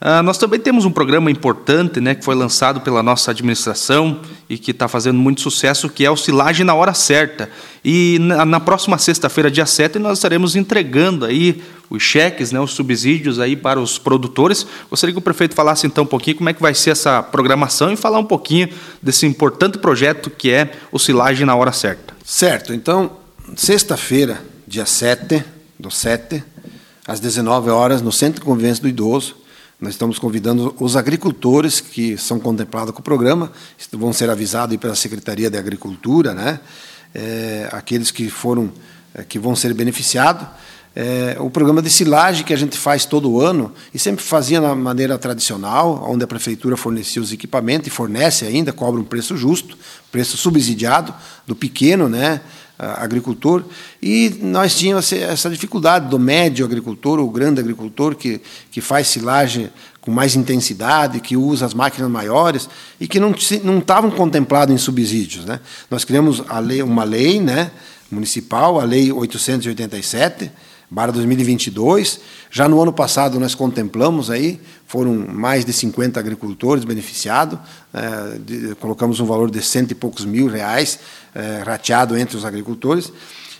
Uh, 0.00 0.22
nós 0.22 0.38
também 0.38 0.58
temos 0.58 0.86
um 0.86 0.90
programa 0.90 1.30
importante, 1.30 2.00
né, 2.00 2.14
que 2.14 2.24
foi 2.24 2.34
lançado 2.34 2.80
pela 2.80 3.02
nossa 3.02 3.32
administração 3.32 4.20
e 4.48 4.56
que 4.56 4.70
está 4.70 4.88
fazendo 4.88 5.18
muito 5.18 5.42
sucesso, 5.42 5.90
que 5.90 6.06
é 6.06 6.10
o 6.10 6.16
Silagem 6.16 6.64
na 6.64 6.74
Hora 6.74 6.94
Certa. 6.94 7.50
E 7.84 8.18
na, 8.18 8.46
na 8.46 8.60
próxima 8.60 8.96
sexta-feira, 8.96 9.50
dia 9.50 9.66
7, 9.66 9.98
nós 9.98 10.16
estaremos 10.16 10.56
entregando 10.56 11.26
aí 11.26 11.62
os 11.90 12.02
cheques, 12.02 12.50
né, 12.50 12.58
os 12.58 12.70
subsídios 12.70 13.38
aí 13.38 13.54
para 13.54 13.78
os 13.78 13.98
produtores. 13.98 14.66
Gostaria 14.88 15.12
que 15.12 15.18
o 15.18 15.22
prefeito 15.22 15.54
falasse 15.54 15.86
então 15.86 16.04
um 16.04 16.06
pouquinho 16.06 16.38
como 16.38 16.48
é 16.48 16.54
que 16.54 16.62
vai 16.62 16.72
ser 16.72 16.90
essa 16.90 17.22
programação 17.22 17.92
e 17.92 17.96
falar 17.96 18.18
um 18.18 18.24
pouquinho 18.24 18.70
desse 19.02 19.26
importante 19.26 19.76
projeto 19.76 20.30
que 20.30 20.50
é 20.50 20.70
o 20.90 20.98
Silagem 20.98 21.44
na 21.44 21.54
Hora 21.54 21.72
Certa. 21.72 22.14
Certo. 22.24 22.72
Então, 22.72 23.18
sexta-feira, 23.54 24.42
dia 24.66 24.86
7 24.86 25.44
do 25.78 25.90
7, 25.90 26.42
às 27.06 27.20
19 27.20 27.68
horas, 27.68 28.00
no 28.00 28.12
Centro 28.12 28.40
de 28.40 28.46
Convivência 28.46 28.82
do 28.82 28.88
Idoso, 28.88 29.39
nós 29.80 29.94
estamos 29.94 30.18
convidando 30.18 30.74
os 30.78 30.96
agricultores 30.96 31.80
que 31.80 32.16
são 32.18 32.38
contemplados 32.38 32.92
com 32.92 33.00
o 33.00 33.02
programa, 33.02 33.50
vão 33.92 34.12
ser 34.12 34.28
avisados 34.28 34.76
pela 34.76 34.94
Secretaria 34.94 35.48
de 35.48 35.56
Agricultura, 35.56 36.34
né? 36.34 36.60
É, 37.14 37.68
aqueles 37.72 38.10
que 38.10 38.28
foram, 38.28 38.70
é, 39.14 39.24
que 39.24 39.38
vão 39.38 39.56
ser 39.56 39.74
beneficiados 39.74 40.46
é, 40.94 41.36
o 41.38 41.48
programa 41.48 41.80
de 41.80 41.88
silagem 41.88 42.44
que 42.44 42.52
a 42.52 42.56
gente 42.56 42.76
faz 42.76 43.04
todo 43.04 43.40
ano 43.40 43.72
e 43.94 43.98
sempre 43.98 44.24
fazia 44.24 44.60
na 44.60 44.74
maneira 44.74 45.16
tradicional, 45.16 46.04
onde 46.08 46.24
a 46.24 46.26
prefeitura 46.26 46.76
fornecia 46.76 47.22
os 47.22 47.32
equipamentos 47.32 47.86
e 47.86 47.90
fornece 47.90 48.44
ainda, 48.44 48.72
cobra 48.72 49.00
um 49.00 49.04
preço 49.04 49.36
justo, 49.36 49.78
preço 50.10 50.36
subsidiado 50.36 51.14
do 51.46 51.54
pequeno, 51.54 52.08
né, 52.08 52.40
agricultor, 52.96 53.62
e 54.00 54.38
nós 54.40 54.74
tínhamos 54.74 55.12
essa 55.12 55.50
dificuldade 55.50 56.08
do 56.08 56.18
médio 56.18 56.64
agricultor, 56.64 57.18
o 57.20 57.28
grande 57.28 57.60
agricultor, 57.60 58.14
que, 58.14 58.40
que 58.70 58.80
faz 58.80 59.08
silagem 59.08 59.70
com 60.00 60.10
mais 60.10 60.34
intensidade, 60.34 61.20
que 61.20 61.36
usa 61.36 61.66
as 61.66 61.74
máquinas 61.74 62.10
maiores 62.10 62.68
e 62.98 63.06
que 63.06 63.20
não 63.20 63.34
não 63.62 63.78
estavam 63.78 64.10
contemplados 64.10 64.74
em 64.74 64.78
subsídios. 64.78 65.44
Né? 65.44 65.60
Nós 65.90 66.04
criamos 66.04 66.42
lei, 66.60 66.82
uma 66.82 67.04
lei 67.04 67.38
né, 67.38 67.70
municipal, 68.10 68.80
a 68.80 68.84
Lei 68.84 69.12
887, 69.12 70.50
para 70.94 71.12
2022. 71.12 72.20
Já 72.50 72.68
no 72.68 72.80
ano 72.80 72.92
passado 72.92 73.38
nós 73.38 73.54
contemplamos 73.54 74.30
aí, 74.30 74.60
foram 74.86 75.14
mais 75.14 75.64
de 75.64 75.72
50 75.72 76.18
agricultores 76.18 76.84
beneficiados, 76.84 77.58
é, 77.94 78.38
de, 78.38 78.74
colocamos 78.76 79.20
um 79.20 79.24
valor 79.24 79.50
de 79.50 79.62
cento 79.62 79.92
e 79.92 79.94
poucos 79.94 80.24
mil 80.24 80.48
reais 80.48 80.98
é, 81.34 81.62
rateado 81.64 82.16
entre 82.16 82.36
os 82.36 82.44
agricultores. 82.44 83.12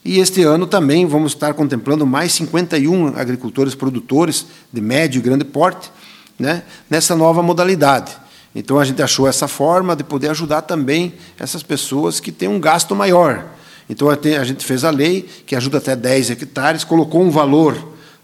E 0.04 0.18
este 0.18 0.42
ano 0.42 0.66
também 0.66 1.06
vamos 1.06 1.32
estar 1.32 1.54
contemplando 1.54 2.06
mais 2.06 2.32
51 2.32 3.18
agricultores 3.18 3.75
produtores 3.75 4.46
de 4.72 4.80
médio 4.80 5.18
e 5.18 5.22
grande 5.22 5.44
porte, 5.44 5.90
né, 6.38 6.62
nessa 6.88 7.14
nova 7.14 7.42
modalidade. 7.42 8.16
Então 8.54 8.78
a 8.78 8.84
gente 8.84 9.00
achou 9.02 9.28
essa 9.28 9.46
forma 9.46 9.94
de 9.94 10.02
poder 10.02 10.30
ajudar 10.30 10.62
também 10.62 11.14
essas 11.38 11.62
pessoas 11.62 12.18
que 12.18 12.32
têm 12.32 12.49
um 12.49 12.58
gasto 12.58 12.96
maior. 12.96 13.44
Então 13.90 14.09
a 14.09 14.44
gente 14.44 14.64
fez 14.64 14.85
a 14.85 14.90
lei 14.90 15.28
que 15.44 15.54
ajuda 15.54 15.78
até 15.78 15.94
10 15.94 16.30
hectares, 16.30 16.85
colocou 16.85 17.23
um 17.23 17.30
valor, 17.30 17.76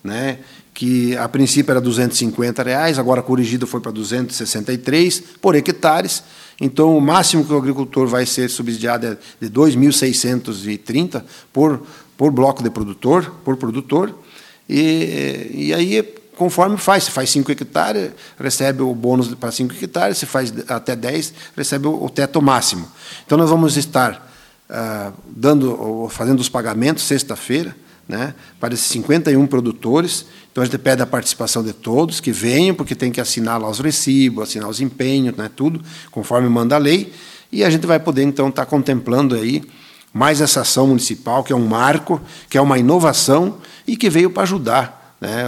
né, 0.03 0.39
que 0.73 1.17
a 1.17 1.29
princípio 1.29 1.73
era 1.73 1.81
250 1.81 2.63
reais, 2.63 2.99
agora 2.99 3.21
corrigido 3.21 3.67
foi 3.67 3.81
para 3.81 3.91
263 3.91 5.21
por 5.43 5.57
hectares. 5.57 6.23
Então 6.61 6.97
o 6.97 7.01
máximo 7.01 7.45
que 7.45 7.53
o 7.53 7.59
agricultor 7.59 8.07
vai 8.07 8.25
ser 8.25 8.49
subsidiado 8.49 9.07
é 9.07 9.17
de 9.41 9.51
2.630 9.51 11.23
por 11.53 11.83
por 12.17 12.31
bloco 12.31 12.63
de 12.63 12.71
produtor, 12.71 13.31
por 13.45 13.57
produtor. 13.57 14.15
E, 14.69 15.51
e 15.53 15.75
aí 15.75 16.03
conforme 16.37 16.77
faz. 16.77 17.05
Se 17.05 17.11
faz 17.11 17.31
5 17.31 17.51
hectares, 17.53 18.11
recebe 18.39 18.83
o 18.83 18.95
bônus 18.95 19.35
para 19.35 19.51
5 19.51 19.75
hectares, 19.75 20.19
se 20.19 20.27
faz 20.27 20.53
até 20.69 20.95
10, 20.95 21.33
recebe 21.57 21.89
o 21.89 22.09
teto 22.11 22.41
máximo. 22.41 22.89
Então, 23.25 23.37
nós 23.39 23.51
vamos 23.51 23.77
estar 23.77 24.27
dando, 25.29 26.09
fazendo 26.11 26.41
os 26.41 26.49
pagamentos 26.49 27.05
sexta-feira, 27.05 27.77
né, 28.09 28.35
para 28.61 28.75
esses 28.75 28.87
51 28.87 29.47
produtores. 29.47 30.27
Então, 30.51 30.63
a 30.63 30.65
gente 30.65 30.79
pede 30.79 31.03
a 31.03 31.07
participação 31.07 31.63
de 31.63 31.73
todos 31.73 32.21
que 32.21 32.33
venham, 32.33 32.75
porque 32.75 32.95
tem 32.95 33.11
que 33.11 33.21
assinar 33.21 33.61
lá 33.61 33.69
os 33.69 33.81
recibos, 33.81 34.45
assinar 34.45 34.69
os 34.69 34.81
empenhos, 34.81 35.37
né, 35.37 35.51
tudo, 35.55 35.81
conforme 36.11 36.49
manda 36.49 36.77
a 36.77 36.79
lei. 36.79 37.13
E 37.51 37.65
a 37.65 37.71
gente 37.71 37.87
vai 37.87 37.99
poder, 37.99 38.23
então, 38.23 38.49
estar 38.49 38.65
tá 38.65 38.71
contemplando 38.71 39.35
aí 39.35 39.63
mais 40.13 40.41
essa 40.41 40.63
ação 40.63 40.87
municipal, 40.87 41.45
que 41.45 41.53
é 41.53 41.57
um 41.57 41.67
marco, 41.67 42.21
que 42.49 42.57
é 42.57 42.61
uma 42.61 42.79
inovação 42.79 43.59
e 43.87 43.97
que 43.97 44.09
veio 44.09 44.31
para 44.31 44.45
ajudar 44.45 45.15
né, 45.21 45.45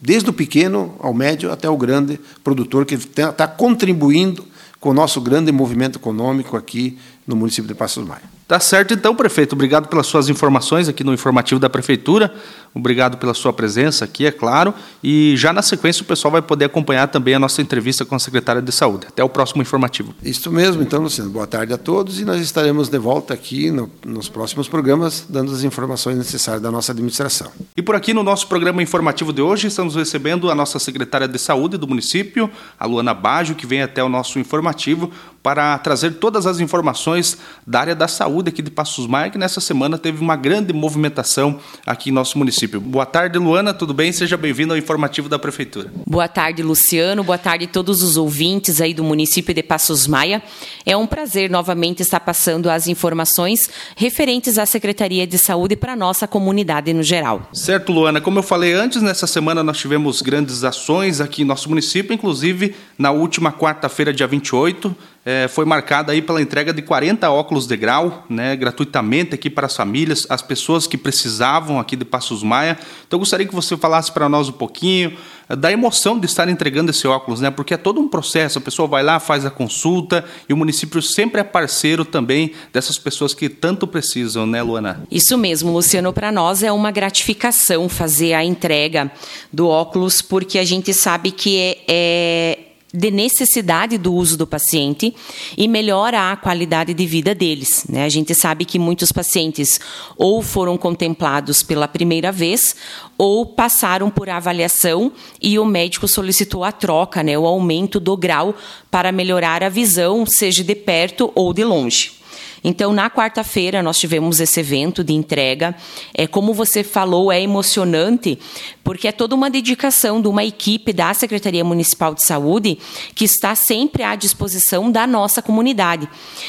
desde 0.00 0.30
o 0.30 0.32
pequeno 0.32 0.94
ao 1.00 1.12
médio 1.12 1.50
até 1.50 1.68
o 1.68 1.76
grande 1.76 2.20
produtor 2.42 2.84
que 2.84 2.94
está 2.94 3.46
contribuindo 3.48 4.46
com 4.80 4.90
o 4.90 4.94
nosso 4.94 5.20
grande 5.20 5.50
movimento 5.52 5.98
econômico 5.98 6.56
aqui 6.56 6.98
no 7.26 7.36
município 7.36 7.68
de 7.68 7.74
Passos 7.74 8.06
Maia. 8.06 8.22
Tá 8.52 8.60
certo 8.60 8.92
então, 8.92 9.16
prefeito. 9.16 9.54
Obrigado 9.54 9.88
pelas 9.88 10.06
suas 10.06 10.28
informações 10.28 10.86
aqui 10.86 11.02
no 11.02 11.14
informativo 11.14 11.58
da 11.58 11.70
prefeitura. 11.70 12.30
Obrigado 12.74 13.18
pela 13.18 13.34
sua 13.34 13.52
presença 13.52 14.04
aqui, 14.04 14.24
é 14.24 14.30
claro. 14.30 14.72
E 15.02 15.34
já 15.36 15.52
na 15.52 15.60
sequência 15.60 16.02
o 16.02 16.06
pessoal 16.06 16.32
vai 16.32 16.42
poder 16.42 16.64
acompanhar 16.64 17.08
também 17.08 17.34
a 17.34 17.38
nossa 17.38 17.60
entrevista 17.60 18.04
com 18.04 18.14
a 18.14 18.18
secretária 18.18 18.62
de 18.62 18.72
Saúde. 18.72 19.06
Até 19.08 19.22
o 19.22 19.28
próximo 19.28 19.60
informativo. 19.60 20.14
Isso 20.22 20.50
mesmo, 20.50 20.82
então, 20.82 21.02
Luciano. 21.02 21.30
Boa 21.30 21.46
tarde 21.46 21.72
a 21.72 21.78
todos 21.78 22.18
e 22.18 22.24
nós 22.24 22.40
estaremos 22.40 22.88
de 22.88 22.98
volta 22.98 23.34
aqui 23.34 23.70
no, 23.70 23.90
nos 24.06 24.28
próximos 24.28 24.68
programas 24.68 25.26
dando 25.28 25.52
as 25.52 25.64
informações 25.64 26.16
necessárias 26.16 26.62
da 26.62 26.70
nossa 26.70 26.92
administração. 26.92 27.50
E 27.76 27.82
por 27.82 27.94
aqui 27.94 28.14
no 28.14 28.22
nosso 28.22 28.46
programa 28.46 28.82
informativo 28.82 29.32
de 29.32 29.42
hoje 29.42 29.66
estamos 29.66 29.94
recebendo 29.94 30.50
a 30.50 30.54
nossa 30.54 30.78
secretária 30.78 31.28
de 31.28 31.38
Saúde 31.38 31.76
do 31.76 31.86
município, 31.86 32.50
a 32.78 32.86
Luana 32.86 33.12
Baggio, 33.12 33.54
que 33.54 33.66
vem 33.66 33.82
até 33.82 34.02
o 34.02 34.08
nosso 34.08 34.38
informativo 34.38 35.10
para 35.42 35.76
trazer 35.78 36.12
todas 36.12 36.46
as 36.46 36.60
informações 36.60 37.36
da 37.66 37.80
área 37.80 37.94
da 37.94 38.06
saúde 38.06 38.50
aqui 38.50 38.62
de 38.62 38.70
Passos 38.70 39.06
Maia, 39.06 39.28
que 39.28 39.36
nessa 39.36 39.60
semana 39.60 39.98
teve 39.98 40.22
uma 40.22 40.36
grande 40.36 40.72
movimentação 40.72 41.58
aqui 41.84 42.10
em 42.10 42.12
nosso 42.12 42.38
município. 42.38 42.61
Boa 42.66 43.06
tarde, 43.06 43.38
Luana, 43.38 43.74
tudo 43.74 43.92
bem? 43.92 44.12
Seja 44.12 44.36
bem-vindo 44.36 44.72
ao 44.72 44.78
informativo 44.78 45.28
da 45.28 45.38
Prefeitura. 45.38 45.90
Boa 46.06 46.28
tarde, 46.28 46.62
Luciano. 46.62 47.24
Boa 47.24 47.38
tarde 47.38 47.64
a 47.64 47.68
todos 47.68 48.02
os 48.02 48.16
ouvintes 48.16 48.80
aí 48.80 48.94
do 48.94 49.04
município 49.04 49.54
de 49.54 49.62
Passos 49.62 50.06
Maia. 50.06 50.42
É 50.84 50.96
um 50.96 51.06
prazer 51.06 51.50
novamente 51.50 52.00
estar 52.00 52.20
passando 52.20 52.70
as 52.70 52.86
informações 52.86 53.68
referentes 53.96 54.58
à 54.58 54.66
Secretaria 54.66 55.26
de 55.26 55.38
Saúde 55.38 55.76
para 55.76 55.92
a 55.92 55.96
nossa 55.96 56.26
comunidade 56.26 56.92
no 56.92 57.02
geral. 57.02 57.48
Certo, 57.52 57.92
Luana. 57.92 58.20
Como 58.20 58.38
eu 58.38 58.42
falei 58.42 58.72
antes, 58.72 59.02
nessa 59.02 59.26
semana 59.26 59.62
nós 59.62 59.78
tivemos 59.78 60.22
grandes 60.22 60.64
ações 60.64 61.20
aqui 61.20 61.42
em 61.42 61.44
nosso 61.44 61.68
município, 61.68 62.14
inclusive 62.14 62.74
na 62.98 63.10
última 63.10 63.52
quarta-feira, 63.52 64.12
dia 64.12 64.26
28, 64.26 64.94
é, 65.24 65.46
foi 65.46 65.64
marcada 65.64 66.10
aí 66.10 66.20
pela 66.20 66.42
entrega 66.42 66.72
de 66.72 66.82
40 66.82 67.30
óculos 67.30 67.66
de 67.66 67.76
grau, 67.76 68.26
né, 68.28 68.56
gratuitamente 68.56 69.34
aqui 69.34 69.48
para 69.48 69.66
as 69.66 69.76
famílias, 69.76 70.26
as 70.28 70.42
pessoas 70.42 70.86
que 70.86 70.98
precisavam 70.98 71.78
aqui 71.78 71.94
de 71.94 72.04
Passos 72.04 72.42
Maia. 72.42 72.76
Então 73.06 73.16
eu 73.16 73.20
gostaria 73.20 73.46
que 73.46 73.54
você 73.54 73.76
falasse 73.76 74.10
para 74.10 74.28
nós 74.28 74.48
um 74.48 74.52
pouquinho 74.52 75.16
é, 75.48 75.54
da 75.54 75.70
emoção 75.70 76.18
de 76.18 76.26
estar 76.26 76.48
entregando 76.48 76.90
esse 76.90 77.06
óculos, 77.06 77.40
né? 77.40 77.52
Porque 77.52 77.72
é 77.72 77.76
todo 77.76 78.00
um 78.00 78.08
processo, 78.08 78.58
a 78.58 78.60
pessoa 78.60 78.88
vai 78.88 79.04
lá, 79.04 79.20
faz 79.20 79.46
a 79.46 79.50
consulta 79.50 80.24
e 80.48 80.52
o 80.52 80.56
município 80.56 81.00
sempre 81.00 81.40
é 81.40 81.44
parceiro 81.44 82.04
também 82.04 82.52
dessas 82.72 82.98
pessoas 82.98 83.32
que 83.32 83.48
tanto 83.48 83.86
precisam, 83.86 84.44
né, 84.44 84.60
Luana? 84.60 85.04
Isso 85.08 85.38
mesmo, 85.38 85.72
Luciano, 85.72 86.12
para 86.12 86.32
nós 86.32 86.64
é 86.64 86.72
uma 86.72 86.90
gratificação 86.90 87.88
fazer 87.88 88.34
a 88.34 88.44
entrega 88.44 89.12
do 89.52 89.68
óculos, 89.68 90.20
porque 90.20 90.58
a 90.58 90.64
gente 90.64 90.92
sabe 90.92 91.30
que 91.30 91.58
é, 91.58 91.78
é 91.86 92.58
de 92.92 93.10
necessidade 93.10 93.96
do 93.96 94.12
uso 94.12 94.36
do 94.36 94.46
paciente 94.46 95.14
e 95.56 95.66
melhora 95.66 96.30
a 96.30 96.36
qualidade 96.36 96.92
de 96.92 97.06
vida 97.06 97.34
deles. 97.34 97.86
Né? 97.88 98.04
A 98.04 98.08
gente 98.08 98.34
sabe 98.34 98.64
que 98.64 98.78
muitos 98.78 99.10
pacientes 99.10 99.80
ou 100.16 100.42
foram 100.42 100.76
contemplados 100.76 101.62
pela 101.62 101.88
primeira 101.88 102.30
vez 102.30 102.76
ou 103.16 103.46
passaram 103.46 104.10
por 104.10 104.28
avaliação 104.28 105.12
e 105.40 105.58
o 105.58 105.64
médico 105.64 106.06
solicitou 106.06 106.64
a 106.64 106.72
troca, 106.72 107.22
né, 107.22 107.38
o 107.38 107.46
aumento 107.46 107.98
do 107.98 108.16
grau 108.16 108.54
para 108.90 109.12
melhorar 109.12 109.62
a 109.62 109.68
visão, 109.68 110.26
seja 110.26 110.62
de 110.62 110.74
perto 110.74 111.30
ou 111.34 111.52
de 111.54 111.64
longe. 111.64 112.21
Então, 112.64 112.92
na 112.92 113.10
quarta-feira, 113.10 113.82
nós 113.82 113.98
tivemos 113.98 114.40
esse 114.40 114.60
evento 114.60 115.02
de 115.02 115.12
entrega. 115.12 115.74
É, 116.14 116.26
como 116.26 116.54
você 116.54 116.84
falou, 116.84 117.32
é 117.32 117.40
emocionante, 117.40 118.38
porque 118.84 119.08
é 119.08 119.12
toda 119.12 119.34
uma 119.34 119.50
dedicação 119.50 120.20
de 120.20 120.28
uma 120.28 120.44
equipe 120.44 120.92
da 120.92 121.12
Secretaria 121.12 121.64
Municipal 121.64 122.14
de 122.14 122.22
Saúde 122.22 122.78
que 123.14 123.24
está 123.24 123.54
sempre 123.54 124.02
à 124.02 124.14
disposição 124.14 124.90
da 124.90 125.06
nossa 125.06 125.42
comunidade. 125.42 126.08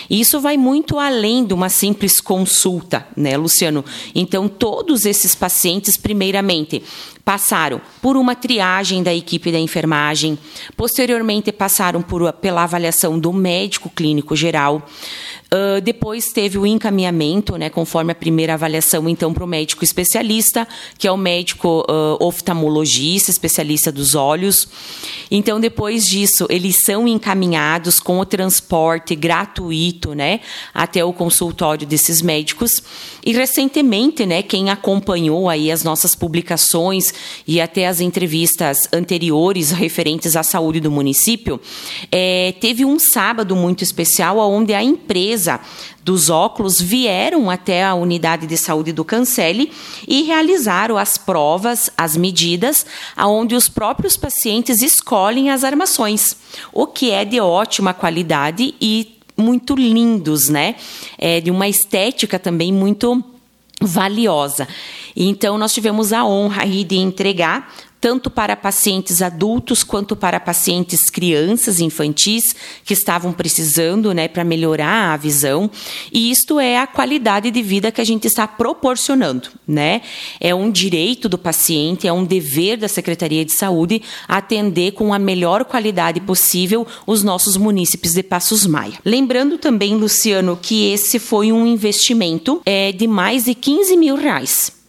E 0.10 0.20
isso 0.20 0.40
vai 0.40 0.58
muito 0.58 1.00
além 1.00 1.46
de 1.46 1.54
uma 1.54 1.70
simples 1.70 2.20
consulta, 2.20 3.08
né, 3.16 3.36
Luciano? 3.36 3.84
Então, 4.14 4.48
todos 4.48 5.06
esses 5.06 5.34
pacientes, 5.34 5.98
primeiramente, 5.98 6.84
passaram 7.26 7.82
por 8.02 8.18
uma 8.18 8.36
triagem 8.36 9.02
da 9.02 9.14
equipe 9.14 9.52
da 9.52 9.60
enfermagem, 9.60 10.38
posteriormente 10.76 11.52
passaram 11.52 12.02
por, 12.02 12.32
pela 12.34 12.64
avaliação 12.64 13.18
do 13.18 13.32
médico 13.32 13.90
clínico 13.90 14.36
geral, 14.36 14.86
Uh, 15.54 15.80
depois 15.82 16.32
teve 16.34 16.58
o 16.58 16.66
encaminhamento, 16.66 17.58
né, 17.58 17.70
conforme 17.70 18.12
a 18.12 18.16
primeira 18.16 18.56
avaliação, 18.56 19.08
então, 19.08 19.32
para 19.32 19.44
o 19.44 19.48
médico 19.48 19.84
especialista, 19.84 20.68
que 20.98 21.08
é 21.08 21.12
o 21.12 21.18
médico 21.18 21.86
uh, 21.88 22.26
oftalmologista, 22.26 23.30
especialista 23.30 23.92
dos 23.92 24.16
olhos. 24.16 24.68
Então, 25.30 25.60
depois 25.60 26.06
disso, 26.06 26.48
eles 26.50 26.78
são 26.84 27.08
encaminhados 27.08 28.00
com 28.00 28.18
o 28.18 28.26
transporte 28.26 29.14
gratuito, 29.14 30.16
né, 30.16 30.40
até 30.74 31.06
o 31.06 31.14
consultório 31.14 31.86
desses 31.86 32.20
médicos. 32.24 32.72
E 33.24 33.32
recentemente, 33.32 34.26
né, 34.26 34.42
quem 34.42 34.72
acompanhou 34.72 35.48
aí 35.48 35.72
as 35.72 35.84
nossas 35.84 36.16
publicações 36.16 37.14
e 37.48 37.62
até 37.62 37.88
as 37.88 38.00
entrevistas 38.00 38.88
anteriores 38.92 39.70
referentes 39.70 40.36
à 40.36 40.42
saúde 40.42 40.80
do 40.80 40.90
município, 40.90 41.62
é, 42.12 42.56
teve 42.60 42.84
um 42.84 42.98
sábado 42.98 43.56
muito 43.56 43.84
especial 43.84 44.40
onde 44.40 44.74
a 44.74 44.82
empresa 44.82 45.43
dos 46.04 46.30
óculos 46.30 46.80
vieram 46.82 47.50
até 47.50 47.84
a 47.84 47.94
unidade 47.94 48.46
de 48.46 48.58
saúde 48.58 48.92
do 48.92 49.06
Cancele 49.06 49.72
e 50.08 50.24
realizaram 50.24 50.98
as 50.98 51.18
provas, 51.18 51.90
as 51.98 52.18
medidas, 52.18 52.86
aonde 53.16 53.56
os 53.56 53.70
próprios 53.70 54.18
pacientes 54.18 54.82
escolhem 54.82 55.50
as 55.50 55.64
armações, 55.64 56.36
o 56.72 56.88
que 56.88 57.12
é 57.12 57.24
de 57.24 57.40
ótima 57.40 57.94
qualidade 57.94 58.76
e 58.82 59.18
muito 59.38 59.76
lindos, 59.76 60.50
né? 60.50 60.76
É 61.18 61.42
de 61.42 61.50
uma 61.50 61.68
estética 61.68 62.38
também 62.38 62.72
muito 62.72 63.24
valiosa. 63.82 64.68
Então, 65.16 65.58
nós 65.58 65.74
tivemos 65.74 66.14
a 66.14 66.26
honra 66.26 66.66
de 66.66 66.96
entregar 66.96 67.72
tanto 68.04 68.30
para 68.30 68.58
pacientes 68.58 69.22
adultos 69.22 69.82
quanto 69.82 70.14
para 70.14 70.38
pacientes 70.38 71.10
crianças 71.10 71.80
infantis 71.80 72.54
que 72.84 72.94
estavam 72.94 73.32
precisando, 73.32 74.14
né, 74.14 74.28
para 74.28 74.44
melhorar 74.44 75.14
a 75.14 75.16
visão. 75.16 75.72
E 76.12 76.30
isto 76.30 76.60
é 76.60 76.78
a 76.78 76.86
qualidade 76.86 77.50
de 77.50 77.62
vida 77.62 77.94
que 77.94 78.02
a 78.02 78.04
gente 78.04 78.28
está 78.28 78.46
proporcionando, 78.46 79.48
né? 79.66 80.02
É 80.38 80.54
um 80.54 80.70
direito 80.70 81.30
do 81.30 81.38
paciente, 81.38 82.06
é 82.06 82.12
um 82.12 82.26
dever 82.26 82.76
da 82.76 82.90
Secretaria 82.90 83.46
de 83.46 83.54
Saúde 83.54 84.02
atender 84.28 84.92
com 84.92 85.14
a 85.14 85.18
melhor 85.18 85.64
qualidade 85.64 86.20
possível 86.20 86.86
os 87.08 87.24
nossos 87.24 87.56
munícipes 87.56 88.12
de 88.12 88.22
Passos 88.22 88.66
Maia. 88.66 89.00
Lembrando 89.06 89.58
também, 89.58 89.96
Luciano, 89.96 90.60
que 90.62 90.92
esse 90.92 91.20
foi 91.20 91.54
um 91.54 91.66
investimento 91.66 92.62
é, 92.66 92.92
de 92.92 93.08
mais 93.08 93.46
de 93.46 93.56
15 93.56 93.96
mil 93.96 94.18
reais. 94.18 94.83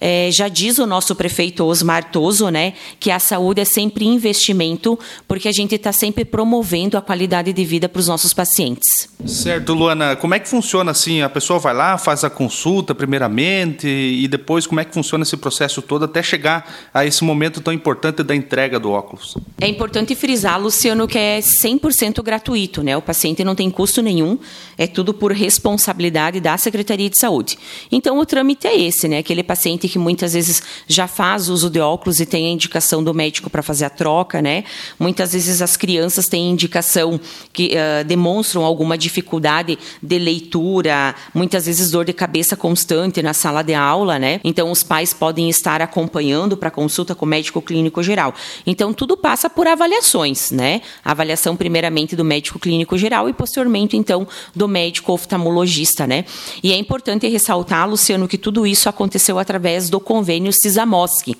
É, 0.00 0.30
já 0.32 0.48
diz 0.48 0.78
o 0.78 0.86
nosso 0.86 1.14
prefeito 1.14 1.64
Osmar 1.64 2.10
Toso, 2.10 2.48
né, 2.48 2.72
que 2.98 3.10
a 3.10 3.18
saúde 3.18 3.60
é 3.60 3.64
sempre 3.64 4.06
investimento, 4.06 4.98
porque 5.28 5.48
a 5.48 5.52
gente 5.52 5.74
está 5.74 5.92
sempre 5.92 6.24
promovendo 6.24 6.96
a 6.96 7.02
qualidade 7.02 7.52
de 7.52 7.64
vida 7.64 7.88
para 7.88 8.00
os 8.00 8.08
nossos 8.08 8.32
pacientes. 8.32 9.10
Certo, 9.26 9.74
Luana. 9.74 10.16
Como 10.16 10.34
é 10.34 10.38
que 10.38 10.48
funciona 10.48 10.90
assim? 10.90 11.20
A 11.20 11.28
pessoa 11.28 11.58
vai 11.58 11.74
lá, 11.74 11.98
faz 11.98 12.24
a 12.24 12.30
consulta 12.30 12.94
primeiramente 12.94 13.86
e 13.86 14.26
depois 14.26 14.66
como 14.66 14.80
é 14.80 14.84
que 14.84 14.94
funciona 14.94 15.22
esse 15.22 15.36
processo 15.36 15.82
todo 15.82 16.04
até 16.04 16.22
chegar 16.22 16.88
a 16.94 17.04
esse 17.04 17.22
momento 17.22 17.60
tão 17.60 17.72
importante 17.72 18.22
da 18.22 18.34
entrega 18.34 18.80
do 18.80 18.90
óculos? 18.90 19.36
É 19.60 19.68
importante 19.68 20.14
frisar, 20.14 20.60
Luciano, 20.60 21.06
que 21.06 21.18
é 21.18 21.40
100% 21.40 22.22
gratuito, 22.22 22.82
né? 22.82 22.96
O 22.96 23.02
paciente 23.02 23.44
não 23.44 23.54
tem 23.54 23.70
custo 23.70 24.00
nenhum, 24.00 24.38
é 24.78 24.86
tudo 24.86 25.12
por 25.12 25.32
responsabilidade 25.32 26.40
da 26.40 26.56
Secretaria 26.56 27.10
de 27.10 27.18
Saúde. 27.18 27.58
Então 27.92 28.18
o 28.18 28.24
trâmite 28.24 28.66
é 28.66 28.78
esse, 28.78 29.06
né? 29.06 29.18
Aquele 29.18 29.42
paciente 29.42 29.86
que 29.90 29.98
muitas 29.98 30.32
vezes 30.32 30.62
já 30.86 31.06
faz 31.06 31.48
uso 31.48 31.68
de 31.68 31.80
óculos 31.80 32.20
e 32.20 32.26
tem 32.26 32.46
a 32.46 32.50
indicação 32.50 33.02
do 33.02 33.12
médico 33.12 33.50
para 33.50 33.62
fazer 33.62 33.84
a 33.84 33.90
troca, 33.90 34.40
né? 34.40 34.64
Muitas 34.98 35.32
vezes 35.32 35.60
as 35.60 35.76
crianças 35.76 36.26
têm 36.26 36.50
indicação 36.50 37.20
que 37.52 37.72
uh, 37.74 38.04
demonstram 38.04 38.64
alguma 38.64 38.96
dificuldade 38.96 39.78
de 40.02 40.18
leitura, 40.18 41.14
muitas 41.34 41.66
vezes 41.66 41.90
dor 41.90 42.04
de 42.04 42.12
cabeça 42.12 42.56
constante 42.56 43.22
na 43.22 43.32
sala 43.32 43.62
de 43.62 43.74
aula, 43.74 44.18
né? 44.18 44.40
Então 44.44 44.70
os 44.70 44.82
pais 44.82 45.12
podem 45.12 45.48
estar 45.48 45.82
acompanhando 45.82 46.56
para 46.56 46.70
consulta 46.70 47.14
com 47.14 47.26
o 47.26 47.28
médico 47.28 47.60
clínico 47.60 48.02
geral. 48.02 48.34
Então 48.66 48.92
tudo 48.92 49.16
passa 49.16 49.50
por 49.50 49.66
avaliações, 49.66 50.50
né? 50.50 50.82
Avaliação 51.04 51.56
primeiramente 51.56 52.14
do 52.14 52.24
médico 52.24 52.58
clínico 52.58 52.96
geral 52.96 53.28
e 53.28 53.32
posteriormente 53.32 53.96
então 53.96 54.26
do 54.54 54.68
médico 54.68 55.12
oftalmologista, 55.12 56.06
né? 56.06 56.24
E 56.62 56.72
é 56.72 56.76
importante 56.76 57.26
ressaltar, 57.28 57.88
Luciano, 57.88 58.28
que 58.28 58.38
tudo 58.38 58.66
isso 58.66 58.88
aconteceu 58.88 59.38
através 59.38 59.79
através 59.80 59.88
do 59.88 59.98
convênio 59.98 60.52
CISAMOSC. 60.52 61.36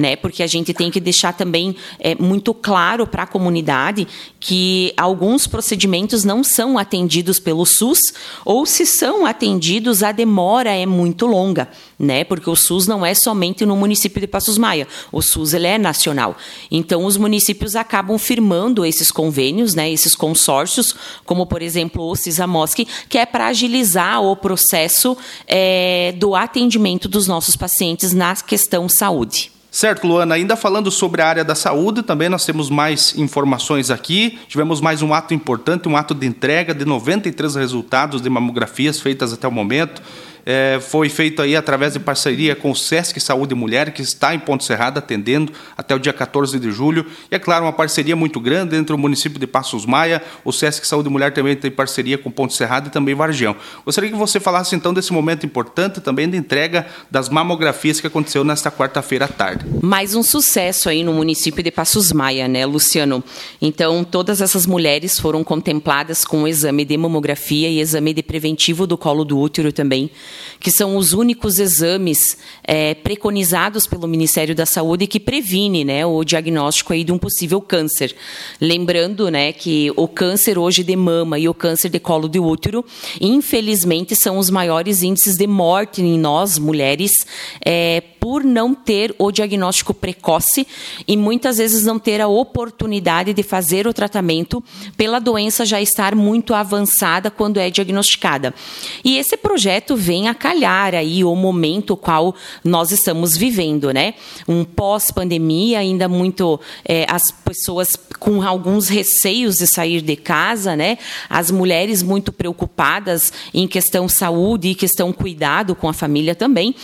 Né, 0.00 0.16
porque 0.16 0.42
a 0.42 0.46
gente 0.46 0.72
tem 0.72 0.90
que 0.90 0.98
deixar 0.98 1.34
também 1.34 1.76
é, 1.98 2.14
muito 2.14 2.54
claro 2.54 3.06
para 3.06 3.24
a 3.24 3.26
comunidade 3.26 4.08
que 4.38 4.94
alguns 4.96 5.46
procedimentos 5.46 6.24
não 6.24 6.42
são 6.42 6.78
atendidos 6.78 7.38
pelo 7.38 7.66
SUS, 7.66 7.98
ou 8.42 8.64
se 8.64 8.86
são 8.86 9.26
atendidos, 9.26 10.02
a 10.02 10.10
demora 10.10 10.70
é 10.70 10.86
muito 10.86 11.26
longa, 11.26 11.68
né? 11.98 12.24
Porque 12.24 12.48
o 12.48 12.56
SUS 12.56 12.86
não 12.86 13.04
é 13.04 13.12
somente 13.12 13.66
no 13.66 13.76
município 13.76 14.22
de 14.22 14.26
Passos 14.26 14.56
Maia, 14.56 14.88
o 15.12 15.20
SUS 15.20 15.52
ele 15.52 15.66
é 15.66 15.76
nacional. 15.76 16.34
Então 16.70 17.04
os 17.04 17.18
municípios 17.18 17.76
acabam 17.76 18.16
firmando 18.16 18.86
esses 18.86 19.10
convênios, 19.10 19.74
né? 19.74 19.92
Esses 19.92 20.14
consórcios, 20.14 20.94
como 21.26 21.44
por 21.44 21.60
exemplo 21.60 22.08
o 22.08 22.16
CISAMOSC, 22.16 22.88
que 23.06 23.18
é 23.18 23.26
para 23.26 23.48
agilizar 23.48 24.22
o 24.22 24.34
processo 24.34 25.14
é, 25.46 26.14
do 26.16 26.34
atendimento 26.34 27.06
dos 27.06 27.26
nossos 27.26 27.54
pacientes 27.54 28.14
na 28.14 28.34
questão 28.34 28.88
saúde. 28.88 29.59
Certo, 29.70 30.06
Luana. 30.06 30.34
Ainda 30.34 30.56
falando 30.56 30.90
sobre 30.90 31.22
a 31.22 31.28
área 31.28 31.44
da 31.44 31.54
saúde, 31.54 32.02
também 32.02 32.28
nós 32.28 32.44
temos 32.44 32.68
mais 32.68 33.16
informações 33.16 33.90
aqui. 33.90 34.38
Tivemos 34.48 34.80
mais 34.80 35.00
um 35.00 35.14
ato 35.14 35.32
importante, 35.32 35.88
um 35.88 35.96
ato 35.96 36.14
de 36.14 36.26
entrega 36.26 36.74
de 36.74 36.84
93 36.84 37.54
resultados 37.54 38.20
de 38.20 38.28
mamografias 38.28 39.00
feitas 39.00 39.32
até 39.32 39.46
o 39.46 39.52
momento 39.52 40.02
é, 40.44 40.78
foi 40.80 41.08
feito 41.08 41.42
aí 41.42 41.56
através 41.56 41.92
de 41.92 42.00
parceria 42.00 42.54
com 42.54 42.70
o 42.70 42.76
Sesc 42.76 43.18
Saúde 43.20 43.54
Mulher, 43.54 43.92
que 43.92 44.02
está 44.02 44.34
em 44.34 44.38
Ponte 44.38 44.64
Serrada 44.64 44.98
atendendo 44.98 45.52
até 45.76 45.94
o 45.94 45.98
dia 45.98 46.12
14 46.12 46.58
de 46.58 46.70
julho. 46.70 47.06
E 47.30 47.34
é 47.34 47.38
claro, 47.38 47.64
uma 47.64 47.72
parceria 47.72 48.16
muito 48.16 48.40
grande 48.40 48.76
entre 48.76 48.94
o 48.94 48.98
município 48.98 49.38
de 49.38 49.46
Passos 49.46 49.86
Maia, 49.86 50.22
o 50.44 50.52
Sesc 50.52 50.86
Saúde 50.86 51.08
Mulher 51.08 51.32
também 51.32 51.56
tem 51.56 51.70
parceria 51.70 52.18
com 52.18 52.30
Ponte 52.30 52.54
Serrada 52.54 52.88
e 52.88 52.90
também 52.90 53.14
Vargião. 53.14 53.56
Gostaria 53.84 54.10
que 54.10 54.16
você 54.16 54.40
falasse 54.40 54.74
então 54.74 54.92
desse 54.92 55.12
momento 55.12 55.46
importante 55.46 56.00
também 56.00 56.28
de 56.28 56.36
entrega 56.36 56.86
das 57.10 57.28
mamografias 57.28 58.00
que 58.00 58.06
aconteceu 58.06 58.44
nesta 58.44 58.70
quarta-feira 58.70 59.24
à 59.24 59.28
tarde. 59.28 59.64
Mais 59.82 60.14
um 60.14 60.22
sucesso 60.22 60.88
aí 60.88 61.02
no 61.02 61.12
município 61.12 61.62
de 61.62 61.70
Passos 61.70 62.12
Maia, 62.12 62.48
né, 62.48 62.64
Luciano? 62.66 63.22
Então, 63.60 64.04
todas 64.04 64.40
essas 64.40 64.66
mulheres 64.66 65.18
foram 65.18 65.44
contempladas 65.44 66.24
com 66.24 66.42
o 66.42 66.48
exame 66.48 66.84
de 66.84 66.96
mamografia 66.96 67.68
e 67.68 67.80
exame 67.80 68.14
de 68.14 68.22
preventivo 68.22 68.86
do 68.86 68.96
colo 68.96 69.24
do 69.24 69.38
útero 69.38 69.72
também 69.72 70.10
que 70.58 70.70
são 70.70 70.96
os 70.96 71.12
únicos 71.12 71.58
exames 71.58 72.38
é, 72.62 72.94
preconizados 72.94 73.86
pelo 73.86 74.06
Ministério 74.06 74.54
da 74.54 74.66
Saúde 74.66 75.06
que 75.06 75.18
previne 75.18 75.84
né, 75.84 76.04
o 76.04 76.22
diagnóstico 76.24 76.92
aí 76.92 77.04
de 77.04 77.12
um 77.12 77.18
possível 77.18 77.60
câncer. 77.60 78.14
Lembrando 78.60 79.30
né, 79.30 79.52
que 79.52 79.92
o 79.96 80.06
câncer 80.06 80.58
hoje 80.58 80.82
de 80.82 80.96
mama 80.96 81.38
e 81.38 81.48
o 81.48 81.54
câncer 81.54 81.88
de 81.88 81.98
colo 81.98 82.28
de 82.28 82.38
útero, 82.38 82.84
infelizmente, 83.20 84.14
são 84.14 84.38
os 84.38 84.50
maiores 84.50 85.02
índices 85.02 85.36
de 85.36 85.46
morte 85.46 86.02
em 86.02 86.18
nós, 86.18 86.58
mulheres, 86.58 87.26
é, 87.64 88.02
por 88.20 88.44
não 88.44 88.74
ter 88.74 89.14
o 89.18 89.32
diagnóstico 89.32 89.94
precoce 89.94 90.66
e 91.08 91.16
muitas 91.16 91.56
vezes 91.56 91.84
não 91.84 91.98
ter 91.98 92.20
a 92.20 92.28
oportunidade 92.28 93.32
de 93.32 93.42
fazer 93.42 93.86
o 93.86 93.94
tratamento 93.94 94.62
pela 94.96 95.18
doença 95.18 95.64
já 95.64 95.80
estar 95.80 96.14
muito 96.14 96.54
avançada 96.54 97.30
quando 97.30 97.58
é 97.58 97.70
diagnosticada. 97.70 98.54
E 99.02 99.16
esse 99.16 99.36
projeto 99.36 99.96
vem 99.96 100.19
a 100.28 100.34
calhar 100.34 100.94
aí 100.94 101.24
o 101.24 101.34
momento 101.34 101.96
qual 101.96 102.34
nós 102.64 102.90
estamos 102.90 103.36
vivendo, 103.36 103.92
né? 103.92 104.14
Um 104.46 104.64
pós-pandemia, 104.64 105.78
ainda 105.78 106.08
muito 106.08 106.60
é, 106.84 107.06
as 107.08 107.30
pessoas 107.30 107.96
com 108.18 108.42
alguns 108.42 108.88
receios 108.88 109.56
de 109.56 109.66
sair 109.66 110.00
de 110.00 110.16
casa, 110.16 110.76
né? 110.76 110.98
As 111.28 111.50
mulheres 111.50 112.02
muito 112.02 112.32
preocupadas 112.32 113.32
em 113.52 113.66
questão 113.66 114.08
saúde 114.08 114.68
e 114.68 114.74
questão 114.74 115.12
cuidado 115.12 115.74
com 115.74 115.88
a 115.88 115.92
família 115.92 116.34
também. 116.34 116.74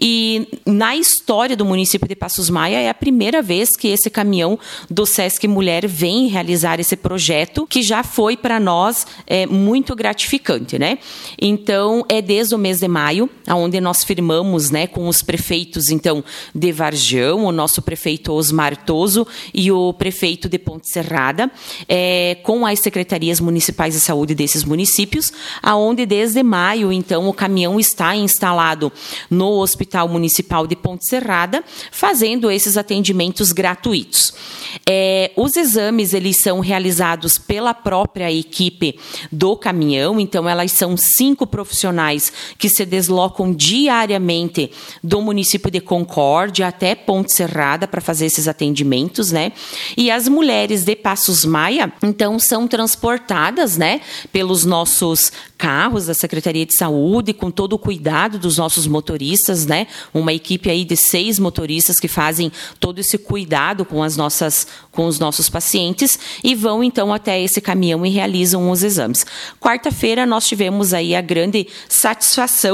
E 0.00 0.48
na 0.64 0.96
história 0.96 1.56
do 1.56 1.64
município 1.64 2.08
de 2.08 2.16
Passos 2.16 2.48
Maia 2.48 2.80
é 2.80 2.88
a 2.88 2.94
primeira 2.94 3.42
vez 3.42 3.76
que 3.76 3.88
esse 3.88 4.10
caminhão 4.10 4.58
do 4.90 5.04
Sesc 5.04 5.46
Mulher 5.46 5.86
vem 5.86 6.28
realizar 6.28 6.80
esse 6.80 6.96
projeto, 6.96 7.66
que 7.66 7.82
já 7.82 8.02
foi 8.02 8.36
para 8.36 8.58
nós 8.58 9.06
é, 9.26 9.46
muito 9.46 9.94
gratificante, 9.94 10.78
né? 10.78 10.98
Então, 11.40 12.04
é 12.08 12.22
desde 12.22 12.54
o 12.54 12.58
mês 12.58 12.78
de 12.78 12.85
maio, 12.88 13.28
onde 13.48 13.80
nós 13.80 14.04
firmamos 14.04 14.70
né, 14.70 14.86
com 14.86 15.08
os 15.08 15.22
prefeitos, 15.22 15.88
então, 15.88 16.24
de 16.54 16.72
Varjão, 16.72 17.44
o 17.44 17.52
nosso 17.52 17.82
prefeito 17.82 18.32
Osmar 18.32 18.76
Toso 18.84 19.26
e 19.52 19.70
o 19.70 19.92
prefeito 19.92 20.48
de 20.48 20.58
Ponte 20.58 20.90
Serrada, 20.90 21.50
é, 21.88 22.36
com 22.42 22.66
as 22.66 22.80
secretarias 22.80 23.40
municipais 23.40 23.94
de 23.94 24.00
saúde 24.00 24.34
desses 24.34 24.64
municípios, 24.64 25.32
aonde 25.62 26.06
desde 26.06 26.42
maio, 26.42 26.92
então, 26.92 27.28
o 27.28 27.32
caminhão 27.32 27.78
está 27.78 28.14
instalado 28.16 28.92
no 29.30 29.58
Hospital 29.60 30.08
Municipal 30.08 30.66
de 30.66 30.76
Ponte 30.76 31.06
Serrada, 31.08 31.64
fazendo 31.90 32.50
esses 32.50 32.76
atendimentos 32.76 33.52
gratuitos. 33.52 34.34
É, 34.88 35.32
os 35.36 35.56
exames 35.56 36.12
eles 36.12 36.40
são 36.40 36.60
realizados 36.60 37.38
pela 37.38 37.72
própria 37.74 38.30
equipe 38.32 38.98
do 39.30 39.56
caminhão, 39.56 40.20
então 40.20 40.48
elas 40.48 40.72
são 40.72 40.96
cinco 40.96 41.46
profissionais 41.46 42.32
que 42.58 42.68
se 42.76 42.86
deslocam 42.86 43.52
diariamente 43.52 44.70
do 45.02 45.20
município 45.20 45.70
de 45.70 45.80
Concórdia 45.80 46.68
até 46.68 46.94
Ponte 46.94 47.32
Serrada 47.32 47.88
para 47.88 48.00
fazer 48.00 48.26
esses 48.26 48.46
atendimentos, 48.46 49.32
né? 49.32 49.52
E 49.96 50.10
as 50.10 50.28
mulheres 50.28 50.84
de 50.84 50.94
Passos 50.94 51.44
Maia, 51.44 51.92
então, 52.02 52.38
são 52.38 52.68
transportadas, 52.68 53.76
né, 53.76 54.00
pelos 54.32 54.64
nossos 54.64 55.32
carros 55.56 56.06
da 56.06 56.14
Secretaria 56.14 56.66
de 56.66 56.76
Saúde, 56.76 57.32
com 57.32 57.50
todo 57.50 57.72
o 57.72 57.78
cuidado 57.78 58.38
dos 58.38 58.58
nossos 58.58 58.86
motoristas, 58.86 59.64
né? 59.64 59.86
Uma 60.12 60.32
equipe 60.32 60.68
aí 60.68 60.84
de 60.84 60.96
seis 60.96 61.38
motoristas 61.38 61.98
que 61.98 62.08
fazem 62.08 62.52
todo 62.78 62.98
esse 62.98 63.16
cuidado 63.16 63.84
com 63.84 64.02
as 64.02 64.16
nossas, 64.16 64.66
com 64.92 65.06
os 65.06 65.18
nossos 65.18 65.48
pacientes 65.48 66.18
e 66.44 66.54
vão 66.54 66.84
então 66.84 67.12
até 67.12 67.40
esse 67.40 67.60
caminhão 67.60 68.04
e 68.04 68.10
realizam 68.10 68.70
os 68.70 68.82
exames. 68.82 69.24
Quarta-feira 69.60 70.26
nós 70.26 70.46
tivemos 70.46 70.92
aí 70.92 71.14
a 71.14 71.20
grande 71.20 71.66
satisfação 71.88 72.65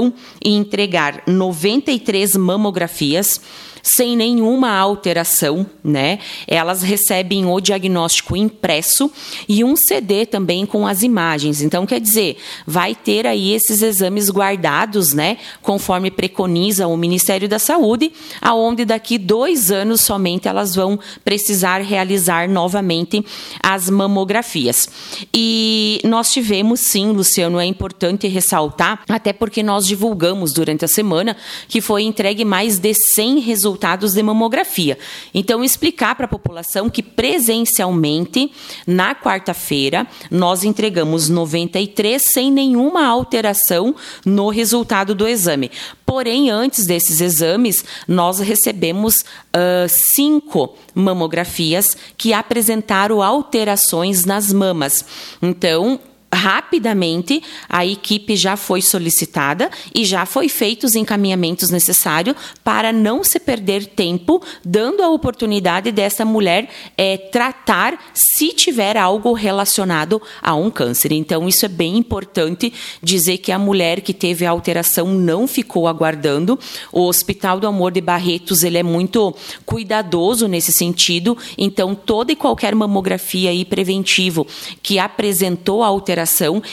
em 0.45 0.57
entregar 0.57 1.23
93 1.27 2.37
mamografias 2.37 3.41
sem 3.83 4.17
nenhuma 4.17 4.71
alteração, 4.71 5.67
né? 5.83 6.21
Elas 6.47 6.83
recebem 6.83 7.45
o 7.45 7.61
diagnóstico 7.61 8.37
impresso 8.37 9.11
e 9.49 9.65
um 9.65 9.75
CD 9.77 10.25
também 10.25 10.65
com 10.65 10.87
as 10.87 11.03
imagens. 11.03 11.61
Então, 11.61 11.85
quer 11.85 12.01
dizer, 12.01 12.37
vai 12.67 12.95
ter 12.95 13.27
aí 13.27 13.53
esses 13.53 13.83
exames 13.83 14.31
guardados, 14.31 15.13
né? 15.13 15.39
Conforme 15.61 16.11
preconiza 16.11 16.87
o 16.87 16.97
Ministério 16.97 17.49
da 17.49 17.59
Saúde, 17.59 18.13
aonde 18.41 18.85
daqui 18.85 19.19
dois 19.19 19.71
anos 19.71 20.01
somente 20.03 20.47
elas 20.47 20.75
vão 20.75 20.99
precisar 21.25 21.81
realizar 21.81 22.49
novamente 22.49 23.25
as 23.63 23.91
mamografias. 23.91 24.89
E 25.35 26.01
nós 26.05 26.31
tivemos, 26.31 26.81
sim, 26.81 27.11
Luciano, 27.11 27.59
é 27.59 27.65
importante 27.65 28.29
ressaltar, 28.29 29.03
até 29.09 29.33
porque 29.33 29.63
nós 29.63 29.87
divulgamos 29.87 30.53
durante 30.53 30.85
a 30.85 30.89
semana 30.89 31.37
que 31.69 31.81
foi 31.81 32.03
entregue 32.03 32.45
mais 32.45 32.79
de 32.79 32.95
100 32.95 33.41
resultados 33.41 33.72
de 34.13 34.23
mamografia. 34.23 34.99
Então, 35.35 35.63
explicar 35.65 36.15
para 36.15 36.27
a 36.27 36.29
população 36.29 36.89
que 36.89 37.03
presencialmente, 37.03 38.51
na 38.87 39.15
quarta-feira, 39.15 40.07
nós 40.31 40.65
entregamos 40.65 41.29
93 41.29 42.23
sem 42.23 42.51
nenhuma 42.51 43.07
alteração 43.07 43.95
no 44.25 44.49
resultado 44.49 45.15
do 45.15 45.27
exame. 45.27 45.71
Porém, 46.05 46.51
antes 46.51 46.85
desses 46.87 47.21
exames, 47.21 47.85
nós 48.07 48.39
recebemos 48.39 49.17
uh, 49.17 49.89
cinco 49.89 50.77
mamografias 50.95 51.97
que 52.19 52.33
apresentaram 52.33 53.23
alterações 53.23 54.25
nas 54.25 54.53
mamas. 54.53 55.05
Então, 55.41 55.99
rapidamente 56.33 57.43
a 57.69 57.85
equipe 57.85 58.35
já 58.37 58.57
foi 58.57 58.81
solicitada 58.81 59.71
e 59.95 60.05
já 60.05 60.25
foi 60.25 60.49
feitos 60.49 60.93
os 60.93 60.97
encaminhamentos 60.97 61.71
necessários 61.71 62.37
para 62.65 62.93
não 62.93 63.23
se 63.23 63.39
perder 63.39 63.87
tempo, 63.87 64.43
dando 64.65 65.03
a 65.03 65.11
oportunidade 65.11 65.93
dessa 65.93 66.25
mulher 66.25 66.69
é, 66.97 67.17
tratar 67.17 67.99
se 68.15 68.49
tiver 68.49 68.97
algo 68.97 69.33
relacionado 69.33 70.21
a 70.41 70.55
um 70.55 70.71
câncer. 70.71 71.13
Então, 71.13 71.49
isso 71.49 71.65
é 71.67 71.69
bem 71.69 71.97
importante 71.97 72.73
dizer 73.03 73.39
que 73.39 73.53
a 73.53 73.59
mulher 73.59 74.01
que 74.01 74.15
teve 74.15 74.47
a 74.47 74.51
alteração 74.51 75.09
não 75.09 75.47
ficou 75.47 75.87
aguardando. 75.87 76.59
O 76.91 77.03
Hospital 77.07 77.61
do 77.61 77.67
Amor 77.67 77.93
de 77.93 78.01
Barretos 78.01 78.63
ele 78.63 78.79
é 78.79 78.83
muito 78.83 79.35
cuidadoso 79.65 80.49
nesse 80.49 80.73
sentido. 80.73 81.37
Então, 81.59 81.95
toda 81.95 82.33
e 82.33 82.37
qualquer 82.37 82.75
mamografia 82.75 83.51
aí 83.51 83.65
preventivo 83.65 84.47
que 84.83 84.99
apresentou 84.99 85.83
a 85.83 85.87
alteração 85.87 86.22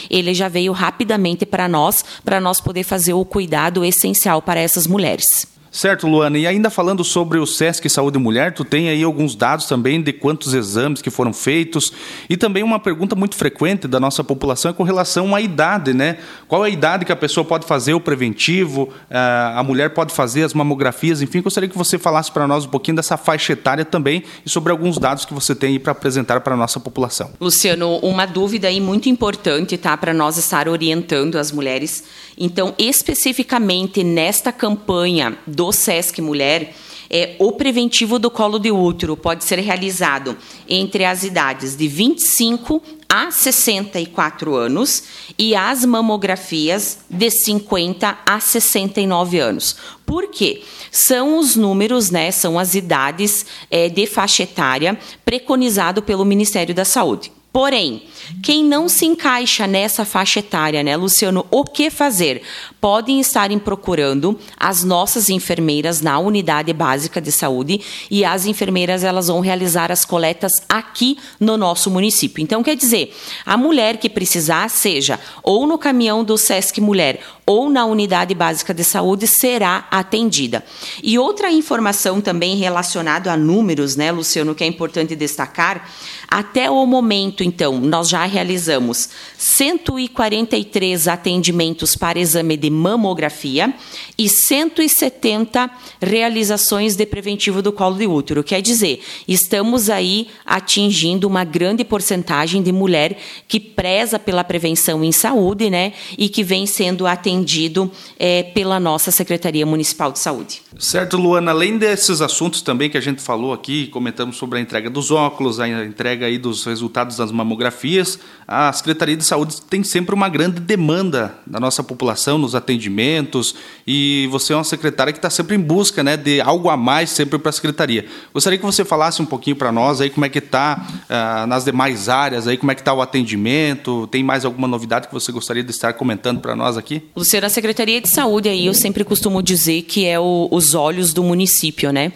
ele 0.10 0.34
já 0.34 0.48
veio 0.48 0.72
rapidamente 0.72 1.46
para 1.46 1.68
nós, 1.68 2.04
para 2.24 2.40
nós 2.40 2.60
poder 2.60 2.84
fazer 2.84 3.14
o 3.14 3.26
cuidado 3.26 3.84
essencial 3.84 4.42
para 4.42 4.60
essas 4.60 4.88
mulheres. 4.88 5.59
Certo, 5.72 6.08
Luana. 6.08 6.38
E 6.38 6.48
ainda 6.48 6.70
falando 6.70 7.04
sobre 7.04 7.38
o 7.38 7.46
SESC 7.46 7.88
Saúde 7.90 8.18
Mulher, 8.18 8.54
tu 8.54 8.64
tem 8.64 8.90
aí 8.90 9.04
alguns 9.04 9.36
dados 9.36 9.66
também 9.66 10.02
de 10.02 10.12
quantos 10.12 10.54
exames 10.54 11.02
que 11.02 11.10
foram 11.10 11.32
feitos 11.32 11.94
e 12.30 12.36
também 12.36 12.64
uma 12.64 12.80
pergunta 12.80 13.16
muito 13.16 13.36
frequente 13.36 13.88
da 13.88 14.00
nossa 14.00 14.24
população 14.24 14.72
é 14.72 14.74
com 14.74 14.84
relação 14.84 15.36
à 15.36 15.42
idade, 15.42 15.94
né? 15.94 16.18
Qual 16.48 16.66
é 16.66 16.70
a 16.70 16.72
idade 16.72 17.06
que 17.06 17.12
a 17.12 17.16
pessoa 17.16 17.46
pode 17.46 17.66
fazer 17.66 17.94
o 17.94 18.00
preventivo, 18.00 18.90
ah, 19.10 19.60
a 19.60 19.64
mulher 19.64 19.92
pode 19.92 20.14
fazer 20.14 20.44
as 20.44 20.54
mamografias, 20.54 21.22
enfim, 21.22 21.42
gostaria 21.42 21.70
que 21.70 21.78
você 21.78 21.98
falasse 21.98 22.32
para 22.32 22.48
nós 22.48 22.66
um 22.66 22.70
pouquinho 22.70 22.98
dessa 22.98 23.18
faixa 23.18 23.54
etária 23.54 23.86
também 23.86 24.24
e 24.46 24.50
sobre 24.50 24.72
alguns 24.72 24.98
dados 24.98 25.26
que 25.26 25.34
você 25.34 25.54
tem 25.54 25.72
aí 25.72 25.80
para 25.80 25.92
apresentar 25.92 26.42
para 26.42 26.54
a 26.54 26.58
nossa 26.58 26.80
população. 26.80 27.32
Luciano, 27.40 27.98
uma 27.98 28.26
dúvida 28.26 28.68
aí 28.68 28.82
muito 28.82 29.10
importante, 29.10 29.78
tá, 29.78 29.96
para 29.96 30.14
nós 30.14 30.38
estar 30.38 30.68
orientando 30.68 31.38
as 31.38 31.52
mulheres. 31.52 32.04
Então, 32.38 32.74
especificamente 32.78 34.04
nesta 34.04 34.52
campanha 34.52 35.38
do 35.60 35.74
SESC 35.74 36.22
Mulher, 36.22 36.74
é, 37.10 37.36
o 37.38 37.52
preventivo 37.52 38.18
do 38.18 38.32
colo 38.32 38.58
de 38.58 38.72
útero 38.72 39.18
pode 39.18 39.44
ser 39.44 39.60
realizado 39.60 40.38
entre 40.70 41.04
as 41.04 41.24
idades 41.24 41.76
de 41.76 41.86
25 41.86 42.82
a 43.10 43.30
64 43.30 44.56
anos 44.56 45.04
e 45.38 45.54
as 45.54 45.84
mamografias 45.84 47.00
de 47.10 47.30
50 47.30 48.20
a 48.26 48.40
69 48.40 49.38
anos. 49.38 49.76
Por 50.06 50.28
quê? 50.30 50.64
São 50.90 51.38
os 51.38 51.58
números, 51.58 52.10
né, 52.10 52.32
são 52.32 52.58
as 52.58 52.74
idades 52.74 53.46
é, 53.70 53.90
de 53.90 54.08
faixa 54.08 54.44
etária 54.44 54.98
preconizado 55.26 56.02
pelo 56.02 56.24
Ministério 56.24 56.74
da 56.74 56.86
Saúde. 56.86 57.34
Porém, 57.52 58.04
quem 58.44 58.64
não 58.64 58.88
se 58.88 59.06
encaixa 59.06 59.66
nessa 59.66 60.06
faixa 60.06 60.40
etária, 60.40 60.84
né, 60.84 60.96
Luciano, 60.96 61.48
o 61.50 61.64
que 61.64 61.90
fazer? 61.90 62.44
Podem 62.80 63.20
estarem 63.20 63.58
procurando 63.58 64.40
as 64.56 64.84
nossas 64.84 65.30
enfermeiras 65.30 66.00
na 66.00 66.20
unidade 66.20 66.72
básica 66.72 67.20
de 67.20 67.32
saúde 67.32 67.82
e 68.10 68.24
as 68.24 68.46
enfermeiras 68.46 69.04
elas 69.04 69.28
vão 69.28 69.40
realizar 69.40 69.92
as 69.92 70.06
coletas 70.06 70.52
aqui 70.70 71.18
no 71.40 71.58
nosso 71.58 71.90
município. 71.90 72.42
Então, 72.42 72.62
quer 72.62 72.76
dizer, 72.76 73.16
a 73.44 73.58
mulher 73.58 73.98
que 73.98 74.10
precisar, 74.10 74.70
seja 74.70 75.20
ou 75.42 75.66
no 75.66 75.78
caminhão 75.78 76.24
do 76.24 76.38
Sesc 76.38 76.80
Mulher 76.80 77.20
ou 77.48 77.68
na 77.68 77.84
unidade 77.84 78.36
básica 78.36 78.76
de 78.76 78.84
saúde, 78.84 79.26
será 79.26 79.88
atendida. 79.90 80.64
E 81.02 81.18
outra 81.18 81.52
informação 81.52 82.22
também 82.22 82.56
relacionada 82.58 83.34
a 83.34 83.38
números, 83.38 83.96
né, 83.96 84.12
Luciano, 84.12 84.54
que 84.54 84.64
é 84.64 84.68
importante 84.68 85.16
destacar, 85.16 85.90
até 86.30 86.70
o 86.70 86.86
momento, 86.86 87.44
então, 87.44 87.80
nós 87.80 88.08
já 88.08 88.24
realizamos 88.24 89.10
143 89.36 91.08
atendimentos 91.08 91.96
para 91.96 92.20
exame 92.20 92.56
de 92.56 92.70
mamografia 92.70 93.74
e 94.16 94.30
170 94.30 95.70
realizações 96.00 96.96
de 96.96 97.06
preventivo 97.08 97.64
do 97.64 97.72
colo 97.72 97.98
de 97.98 98.06
útero. 98.06 98.44
Quer 98.44 98.62
dizer, 98.62 99.02
estamos 99.28 99.90
aí 99.90 100.28
atingindo 100.46 101.28
uma 101.28 101.44
grande 101.44 101.84
porcentagem 101.84 102.62
de 102.62 102.72
mulher 102.72 103.18
que 103.48 103.60
preza 103.60 104.20
pela 104.20 104.44
prevenção 104.44 105.04
em 105.04 105.12
saúde, 105.12 105.70
né, 105.70 105.94
e 106.16 106.30
que 106.30 106.44
vem 106.44 106.68
sendo 106.68 107.08
atendido 107.08 107.92
é, 108.20 108.44
pela 108.44 108.80
nossa 108.80 109.10
Secretaria 109.10 109.66
Municipal 109.66 110.12
de 110.12 110.20
Saúde. 110.20 110.62
Certo, 110.78 111.18
Luana. 111.18 111.52
Além 111.52 111.78
desses 111.78 112.22
assuntos 112.22 112.62
também 112.62 112.90
que 112.90 112.98
a 112.98 113.02
gente 113.02 113.22
falou 113.22 113.52
aqui, 113.52 113.88
comentamos 113.88 114.38
sobre 114.38 114.60
a 114.60 114.62
entrega 114.62 114.90
dos 114.90 115.10
óculos, 115.10 115.60
a 115.60 115.68
entrega 115.68 116.19
aí 116.26 116.38
dos 116.38 116.66
resultados 116.66 117.18
das 117.18 117.32
mamografias, 117.32 118.20
a 118.48 118.72
Secretaria 118.74 119.16
de 119.16 119.24
Saúde 119.24 119.62
tem 119.62 119.84
sempre 119.84 120.16
uma 120.16 120.30
grande 120.30 120.60
demanda 120.60 121.36
da 121.46 121.60
nossa 121.60 121.84
população 121.84 122.38
nos 122.38 122.56
atendimentos 122.56 123.56
e 123.86 124.28
você 124.32 124.54
é 124.54 124.56
uma 124.56 124.64
secretária 124.64 125.14
que 125.14 125.20
está 125.20 125.30
sempre 125.30 125.56
em 125.56 125.60
busca 125.60 126.04
né, 126.04 126.18
de 126.18 126.42
algo 126.42 126.70
a 126.70 126.78
mais 126.78 127.10
sempre 127.10 127.38
para 127.38 127.50
a 127.50 127.54
Secretaria. 127.54 128.06
Gostaria 128.34 128.58
que 128.58 128.66
você 128.66 128.84
falasse 128.84 129.22
um 129.22 129.26
pouquinho 129.26 129.56
para 129.56 129.72
nós 129.72 130.02
aí 130.02 130.10
como 130.10 130.26
é 130.26 130.30
que 130.30 130.40
está 130.40 130.86
uh, 131.10 131.48
nas 131.48 131.66
demais 131.66 132.10
áreas, 132.10 132.48
aí 132.48 132.58
como 132.58 132.72
é 132.72 132.76
que 132.76 132.82
está 132.82 132.94
o 132.94 133.02
atendimento, 133.02 134.08
tem 134.08 134.24
mais 134.24 134.46
alguma 134.46 134.68
novidade 134.68 135.08
que 135.08 135.14
você 135.14 135.32
gostaria 135.32 135.64
de 135.64 135.72
estar 135.72 135.94
comentando 135.94 136.40
para 136.40 136.56
nós 136.56 136.78
aqui? 136.78 137.04
Luciana, 137.16 137.48
a 137.48 137.50
Secretaria 137.50 138.02
de 138.02 138.10
Saúde 138.10 138.50
aí 138.50 138.66
eu 138.66 138.74
sempre 138.74 139.04
costumo 139.04 139.42
dizer 139.42 139.84
que 139.84 140.06
é 140.06 140.20
o, 140.20 140.48
os 140.52 140.74
olhos 140.74 141.14
do 141.14 141.24
município, 141.24 141.92
né? 141.92 142.12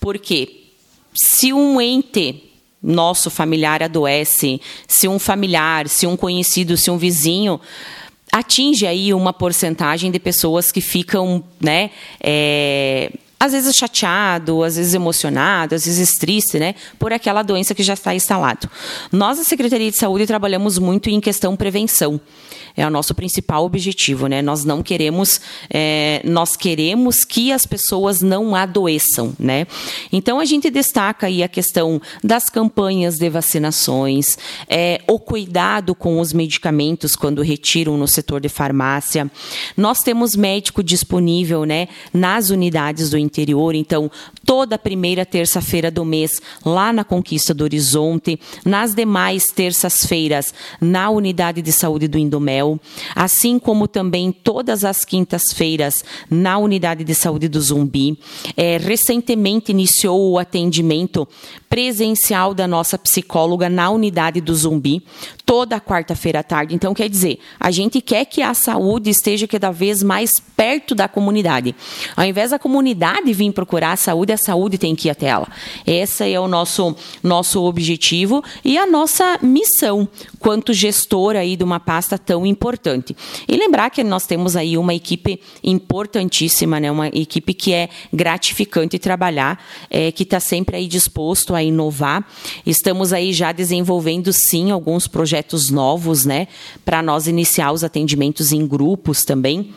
Porque 0.00 0.62
se 1.14 1.52
um 1.52 1.80
ente 1.80 2.51
nosso 2.82 3.30
familiar 3.30 3.82
adoece, 3.82 4.60
se 4.88 5.06
um 5.06 5.18
familiar, 5.18 5.88
se 5.88 6.06
um 6.06 6.16
conhecido, 6.16 6.76
se 6.76 6.90
um 6.90 6.98
vizinho 6.98 7.60
atinge 8.32 8.86
aí 8.86 9.12
uma 9.12 9.32
porcentagem 9.32 10.10
de 10.10 10.18
pessoas 10.18 10.72
que 10.72 10.80
ficam, 10.80 11.44
né, 11.60 11.90
é, 12.18 13.12
às 13.42 13.50
vezes 13.50 13.74
chateado, 13.74 14.62
às 14.62 14.76
vezes 14.76 14.94
emocionado, 14.94 15.74
às 15.74 15.84
vezes 15.84 16.12
triste, 16.12 16.60
né, 16.60 16.76
por 16.96 17.12
aquela 17.12 17.42
doença 17.42 17.74
que 17.74 17.82
já 17.82 17.94
está 17.94 18.14
instalado. 18.14 18.70
Nós, 19.10 19.40
a 19.40 19.42
Secretaria 19.42 19.90
de 19.90 19.96
Saúde, 19.96 20.28
trabalhamos 20.28 20.78
muito 20.78 21.10
em 21.10 21.20
questão 21.20 21.56
prevenção 21.56 22.20
é 22.76 22.86
o 22.86 22.90
nosso 22.90 23.14
principal 23.14 23.64
objetivo, 23.64 24.26
né? 24.26 24.40
Nós 24.40 24.64
não 24.64 24.82
queremos, 24.82 25.40
é, 25.68 26.22
nós 26.24 26.56
queremos 26.56 27.24
que 27.24 27.52
as 27.52 27.66
pessoas 27.66 28.22
não 28.22 28.54
adoeçam, 28.54 29.34
né? 29.38 29.66
Então 30.12 30.40
a 30.40 30.44
gente 30.44 30.70
destaca 30.70 31.26
aí 31.26 31.42
a 31.42 31.48
questão 31.48 32.00
das 32.22 32.48
campanhas 32.48 33.16
de 33.16 33.28
vacinações, 33.28 34.38
é, 34.68 35.00
o 35.06 35.18
cuidado 35.18 35.94
com 35.94 36.18
os 36.20 36.32
medicamentos 36.32 37.14
quando 37.14 37.42
retiram 37.42 37.96
no 37.96 38.08
setor 38.08 38.40
de 38.40 38.48
farmácia. 38.48 39.30
Nós 39.76 39.98
temos 39.98 40.34
médico 40.34 40.82
disponível, 40.82 41.64
né? 41.64 41.88
Nas 42.12 42.50
unidades 42.50 43.10
do 43.10 43.18
interior, 43.32 43.74
então 43.74 44.10
toda 44.44 44.78
primeira 44.78 45.24
terça-feira 45.24 45.90
do 45.90 46.04
mês 46.04 46.42
lá 46.64 46.92
na 46.92 47.04
Conquista 47.04 47.54
do 47.54 47.64
Horizonte, 47.64 48.38
nas 48.64 48.94
demais 48.94 49.44
terças-feiras 49.46 50.52
na 50.80 51.08
unidade 51.08 51.62
de 51.62 51.72
saúde 51.72 52.06
do 52.06 52.18
Indomel 52.18 52.78
assim 53.14 53.58
como 53.58 53.88
também 53.88 54.32
todas 54.32 54.84
as 54.84 55.04
quintas-feiras 55.04 56.04
na 56.30 56.58
unidade 56.58 57.04
de 57.04 57.14
saúde 57.14 57.48
do 57.48 57.60
Zumbi. 57.60 58.18
É, 58.56 58.76
recentemente 58.78 59.70
iniciou 59.70 60.32
o 60.32 60.38
atendimento 60.38 61.26
presencial 61.68 62.52
da 62.52 62.66
nossa 62.66 62.98
psicóloga 62.98 63.68
na 63.68 63.90
unidade 63.90 64.40
do 64.40 64.54
Zumbi. 64.54 65.02
Toda 65.44 65.80
quarta-feira 65.80 66.40
à 66.40 66.42
tarde. 66.42 66.74
Então, 66.74 66.94
quer 66.94 67.08
dizer, 67.08 67.38
a 67.58 67.70
gente 67.70 68.00
quer 68.00 68.24
que 68.24 68.42
a 68.42 68.54
saúde 68.54 69.10
esteja 69.10 69.46
cada 69.46 69.70
vez 69.70 70.02
mais 70.02 70.30
perto 70.56 70.94
da 70.94 71.08
comunidade. 71.08 71.74
Ao 72.16 72.24
invés 72.24 72.50
da 72.50 72.58
comunidade 72.58 73.32
vir 73.32 73.52
procurar 73.52 73.92
a 73.92 73.96
saúde, 73.96 74.32
a 74.32 74.36
saúde 74.36 74.78
tem 74.78 74.94
que 74.94 75.08
ir 75.08 75.10
até 75.10 75.26
ela. 75.26 75.48
Esse 75.86 76.30
é 76.30 76.38
o 76.38 76.46
nosso, 76.46 76.94
nosso 77.22 77.62
objetivo 77.62 78.42
e 78.64 78.78
a 78.78 78.86
nossa 78.86 79.38
missão 79.42 80.08
quanto 80.38 80.72
gestor 80.72 81.36
aí 81.36 81.56
de 81.56 81.64
uma 81.64 81.80
pasta 81.80 82.16
tão 82.18 82.46
importante. 82.46 83.16
E 83.48 83.56
lembrar 83.56 83.90
que 83.90 84.02
nós 84.04 84.26
temos 84.26 84.56
aí 84.56 84.78
uma 84.78 84.94
equipe 84.94 85.40
importantíssima, 85.62 86.78
né? 86.78 86.90
uma 86.90 87.08
equipe 87.08 87.54
que 87.54 87.72
é 87.72 87.88
gratificante 88.12 88.98
trabalhar, 88.98 89.62
é, 89.90 90.12
que 90.12 90.22
está 90.22 90.40
sempre 90.40 90.76
aí 90.76 90.86
disposto 90.86 91.54
a 91.54 91.62
inovar. 91.62 92.24
Estamos 92.64 93.12
aí 93.12 93.32
já 93.32 93.52
desenvolvendo, 93.52 94.32
sim, 94.32 94.70
alguns 94.70 95.06
projetos 95.06 95.31
novos, 95.70 96.24
né? 96.24 96.48
Para 96.84 97.02
nós 97.02 97.26
iniciar 97.26 97.72
os 97.72 97.84
atendimentos 97.84 98.52
em 98.52 98.66
grupos 98.66 99.24
também. 99.24 99.72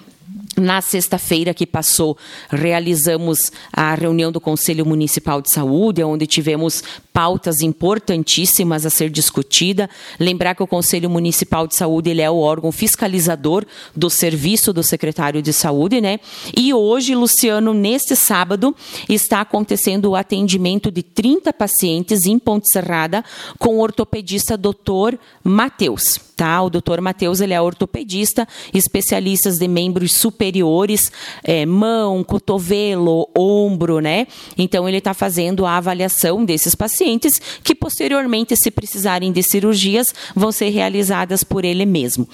Na 0.57 0.81
sexta-feira 0.81 1.53
que 1.53 1.65
passou, 1.65 2.17
realizamos 2.49 3.51
a 3.73 3.93
reunião 3.93 4.31
do 4.31 4.39
Conselho 4.39 4.85
Municipal 4.85 5.41
de 5.41 5.51
Saúde, 5.51 6.01
onde 6.01 6.25
tivemos 6.25 6.81
pautas 7.11 7.59
importantíssimas 7.59 8.85
a 8.85 8.89
ser 8.89 9.09
discutida. 9.09 9.89
Lembrar 10.17 10.55
que 10.55 10.63
o 10.63 10.67
Conselho 10.67 11.09
Municipal 11.09 11.67
de 11.67 11.75
Saúde 11.75 12.09
ele 12.09 12.21
é 12.21 12.29
o 12.29 12.37
órgão 12.37 12.71
fiscalizador 12.71 13.65
do 13.93 14.09
serviço 14.09 14.71
do 14.71 14.81
secretário 14.81 15.41
de 15.41 15.51
Saúde, 15.51 15.99
né? 15.99 16.21
E 16.55 16.73
hoje, 16.73 17.15
Luciano, 17.15 17.73
neste 17.73 18.15
sábado, 18.15 18.73
está 19.09 19.41
acontecendo 19.41 20.11
o 20.11 20.15
atendimento 20.15 20.89
de 20.89 21.03
30 21.03 21.51
pacientes 21.51 22.25
em 22.25 22.39
Ponte 22.39 22.71
Serrada 22.71 23.25
com 23.59 23.75
o 23.75 23.81
ortopedista 23.81 24.57
Dr. 24.57 25.17
Matheus. 25.43 26.19
Tá? 26.35 26.61
O 26.61 26.69
doutor 26.69 26.99
Matheus 26.99 27.39
ele 27.39 27.53
é 27.53 27.61
ortopedista, 27.61 28.47
especialistas 28.73 29.57
de 29.57 29.67
membros 29.67 30.17
superiores, 30.17 31.11
é, 31.43 31.65
mão, 31.65 32.23
cotovelo, 32.23 33.29
ombro, 33.35 33.99
né? 33.99 34.27
Então 34.57 34.87
ele 34.87 34.97
está 34.97 35.13
fazendo 35.13 35.65
a 35.65 35.77
avaliação 35.77 36.43
desses 36.43 36.75
pacientes 36.75 37.39
que 37.63 37.73
posteriormente, 37.73 38.55
se 38.55 38.69
precisarem 38.69 39.31
de 39.31 39.41
cirurgias, 39.41 40.07
vão 40.35 40.51
ser 40.51 40.69
realizadas 40.69 41.43
por 41.43 41.63
ele 41.63 41.85
mesmo 41.85 42.27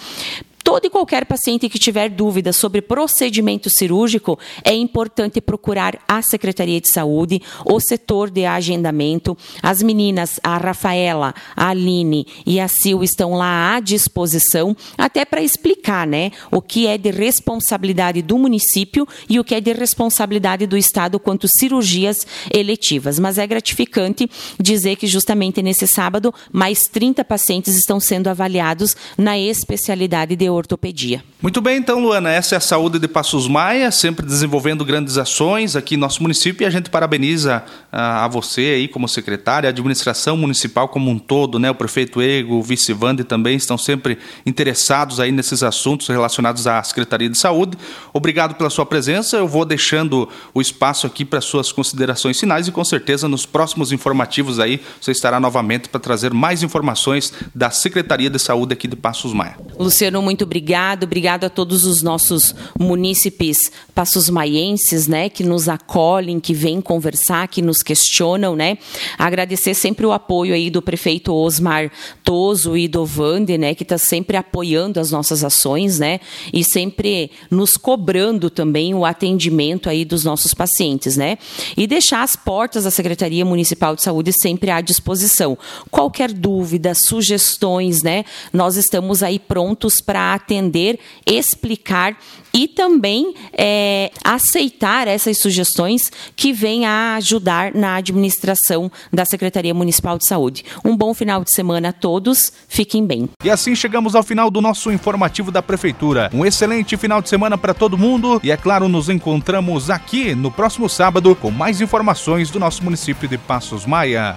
todo 0.72 0.86
e 0.86 0.90
qualquer 0.90 1.26
paciente 1.26 1.68
que 1.68 1.78
tiver 1.78 2.08
dúvidas 2.08 2.56
sobre 2.56 2.82
procedimento 2.82 3.70
cirúrgico, 3.70 4.40
é 4.64 4.74
importante 4.74 5.42
procurar 5.42 6.00
a 6.08 6.22
Secretaria 6.22 6.80
de 6.80 6.90
Saúde, 6.90 7.42
o 7.66 7.78
setor 7.82 8.30
de 8.30 8.46
agendamento. 8.46 9.38
As 9.62 9.84
meninas, 9.84 10.40
a 10.42 10.56
Rafaela, 10.58 11.36
a 11.58 11.68
Aline 11.68 12.26
e 12.46 12.58
a 12.58 12.70
Sil 12.72 13.04
estão 13.04 13.34
lá 13.34 13.76
à 13.76 13.80
disposição, 13.82 14.74
até 14.98 15.26
para 15.26 15.42
explicar 15.42 16.08
né, 16.08 16.32
o 16.50 16.62
que 16.62 16.88
é 16.88 16.98
de 16.98 17.12
responsabilidade 17.12 18.22
do 18.22 18.38
município 18.38 19.06
e 19.28 19.42
o 19.42 19.44
que 19.44 19.56
é 19.56 19.60
de 19.60 19.74
responsabilidade 19.74 20.66
do 20.66 20.78
Estado 20.78 21.20
quanto 21.20 21.50
cirurgias 21.50 22.26
eletivas. 22.50 23.20
Mas 23.20 23.38
é 23.38 23.46
gratificante 23.46 24.26
dizer 24.58 24.96
que 24.96 25.06
justamente 25.06 25.62
nesse 25.62 25.86
sábado, 25.86 26.34
mais 26.50 26.84
30 26.84 27.26
pacientes 27.26 27.76
estão 27.76 28.00
sendo 28.00 28.30
avaliados 28.30 28.96
na 29.18 29.38
especialidade 29.38 30.34
de 30.38 30.50
ortopedia. 30.62 31.24
Muito 31.42 31.60
bem, 31.60 31.78
então, 31.78 32.00
Luana, 32.00 32.32
essa 32.32 32.56
é 32.56 32.58
a 32.58 32.62
saúde 32.62 33.00
de 33.00 33.08
Passos 33.08 33.48
Maia, 33.48 33.92
sempre 33.92 34.26
desenvolvendo 34.26 34.86
grandes 34.86 35.18
ações 35.18 35.76
aqui 35.76 35.96
em 35.96 35.98
nosso 35.98 36.22
município 36.22 36.64
e 36.64 36.68
a 36.68 36.70
gente 36.70 36.90
parabeniza 36.90 37.64
ah, 37.92 38.26
a 38.26 38.28
você 38.28 38.62
aí 38.62 38.88
como 38.88 39.08
secretária, 39.08 39.68
a 39.68 39.72
administração 39.72 40.38
municipal 40.38 40.88
como 40.88 41.10
um 41.10 41.20
todo, 41.20 41.60
né? 41.60 41.70
O 41.70 41.76
prefeito 41.76 42.22
Ego, 42.22 42.56
o 42.56 42.64
vice 42.64 42.94
Vande 42.94 43.24
também 43.24 43.56
estão 43.58 43.78
sempre 43.78 44.18
interessados 44.46 45.20
aí 45.20 45.32
nesses 45.32 45.64
assuntos 45.64 46.08
relacionados 46.08 46.68
à 46.68 46.82
Secretaria 46.84 47.30
de 47.30 47.38
Saúde. 47.38 47.78
Obrigado 48.14 48.56
pela 48.56 48.70
sua 48.70 48.86
presença. 48.86 49.38
Eu 49.38 49.48
vou 49.48 49.66
deixando 49.66 50.30
o 50.54 50.62
espaço 50.62 51.08
aqui 51.08 51.26
para 51.26 51.42
suas 51.42 51.72
considerações 51.72 52.40
finais 52.40 52.68
e 52.68 52.72
com 52.72 52.84
certeza 52.84 53.28
nos 53.28 53.46
próximos 53.46 53.92
informativos 53.92 54.60
aí 54.60 54.82
você 55.00 55.12
estará 55.12 55.40
novamente 55.40 55.90
para 55.90 56.00
trazer 56.00 56.34
mais 56.34 56.64
informações 56.64 57.34
da 57.54 57.70
Secretaria 57.70 58.30
de 58.30 58.40
Saúde 58.40 58.74
aqui 58.74 58.88
de 58.88 58.96
Passos 58.96 59.34
Maia. 59.34 59.58
Luciano, 59.78 60.22
muito 60.22 60.41
muito 60.42 60.46
obrigado, 60.46 61.04
obrigado 61.04 61.44
a 61.44 61.50
todos 61.50 61.86
os 61.86 62.02
nossos 62.02 62.56
munícipes 62.80 63.58
passos 63.94 64.30
maienses, 64.30 65.08
né, 65.08 65.30
que 65.30 65.44
nos 65.44 65.70
acolhem, 65.70 66.40
que 66.40 66.54
vêm 66.54 66.82
conversar, 66.82 67.48
que 67.48 67.62
nos 67.62 67.84
questionam, 67.84 68.56
né. 68.56 68.80
Agradecer 69.20 69.76
sempre 69.76 70.06
o 70.06 70.12
apoio 70.12 70.56
aí 70.56 70.72
do 70.72 70.82
prefeito 70.82 71.32
Osmar 71.32 71.92
Toso 72.24 72.76
e 72.76 72.88
do 72.88 73.06
Vande, 73.06 73.58
né, 73.58 73.76
que 73.76 73.84
está 73.84 74.00
sempre 74.00 74.36
apoiando 74.36 75.00
as 75.00 75.12
nossas 75.12 75.44
ações, 75.44 76.00
né, 76.00 76.20
e 76.52 76.64
sempre 76.64 77.30
nos 77.52 77.74
cobrando 77.78 78.50
também 78.50 78.96
o 78.96 79.06
atendimento 79.06 79.90
aí 79.90 80.04
dos 80.04 80.24
nossos 80.24 80.56
pacientes, 80.56 81.18
né. 81.18 81.38
E 81.78 81.86
deixar 81.86 82.24
as 82.24 82.36
portas 82.36 82.86
da 82.86 82.92
Secretaria 82.92 83.46
Municipal 83.46 83.96
de 83.96 84.02
Saúde 84.02 84.32
sempre 84.42 84.72
à 84.72 84.82
disposição. 84.82 85.56
Qualquer 85.92 86.34
dúvida, 86.34 86.94
sugestões, 86.96 88.02
né, 88.02 88.26
nós 88.52 88.76
estamos 88.76 89.22
aí 89.22 89.38
prontos 89.38 90.02
atender, 90.34 91.00
explicar 91.26 92.18
e 92.54 92.68
também 92.68 93.34
é, 93.54 94.12
aceitar 94.24 95.08
essas 95.08 95.38
sugestões 95.38 96.12
que 96.36 96.52
vêm 96.52 96.86
a 96.86 97.16
ajudar 97.16 97.74
na 97.74 97.96
administração 97.96 98.92
da 99.12 99.26
Secretaria 99.26 99.74
Municipal 99.74 100.18
de 100.18 100.28
Saúde. 100.28 100.66
Um 100.84 100.96
bom 100.96 101.14
final 101.14 101.44
de 101.44 101.54
semana 101.54 101.90
a 101.90 101.94
todos, 101.94 102.52
fiquem 102.68 103.06
bem. 103.06 103.30
E 103.44 103.50
assim 103.50 103.76
chegamos 103.76 104.16
ao 104.16 104.24
final 104.24 104.52
do 104.52 104.62
nosso 104.62 104.92
informativo 104.92 105.52
da 105.52 105.62
Prefeitura. 105.62 106.30
Um 106.34 106.46
excelente 106.46 106.98
final 106.98 107.22
de 107.22 107.30
semana 107.30 107.58
para 107.58 107.74
todo 107.74 107.98
mundo 107.98 108.40
e, 108.44 108.52
é 108.52 108.58
claro, 108.58 108.88
nos 108.88 109.10
encontramos 109.10 109.90
aqui 109.90 110.36
no 110.36 110.52
próximo 110.52 110.90
sábado 110.90 111.36
com 111.36 111.52
mais 111.52 111.82
informações 111.82 112.50
do 112.50 112.60
nosso 112.60 112.84
município 112.84 113.28
de 113.28 113.38
Passos 113.38 113.86
Maia. 113.86 114.36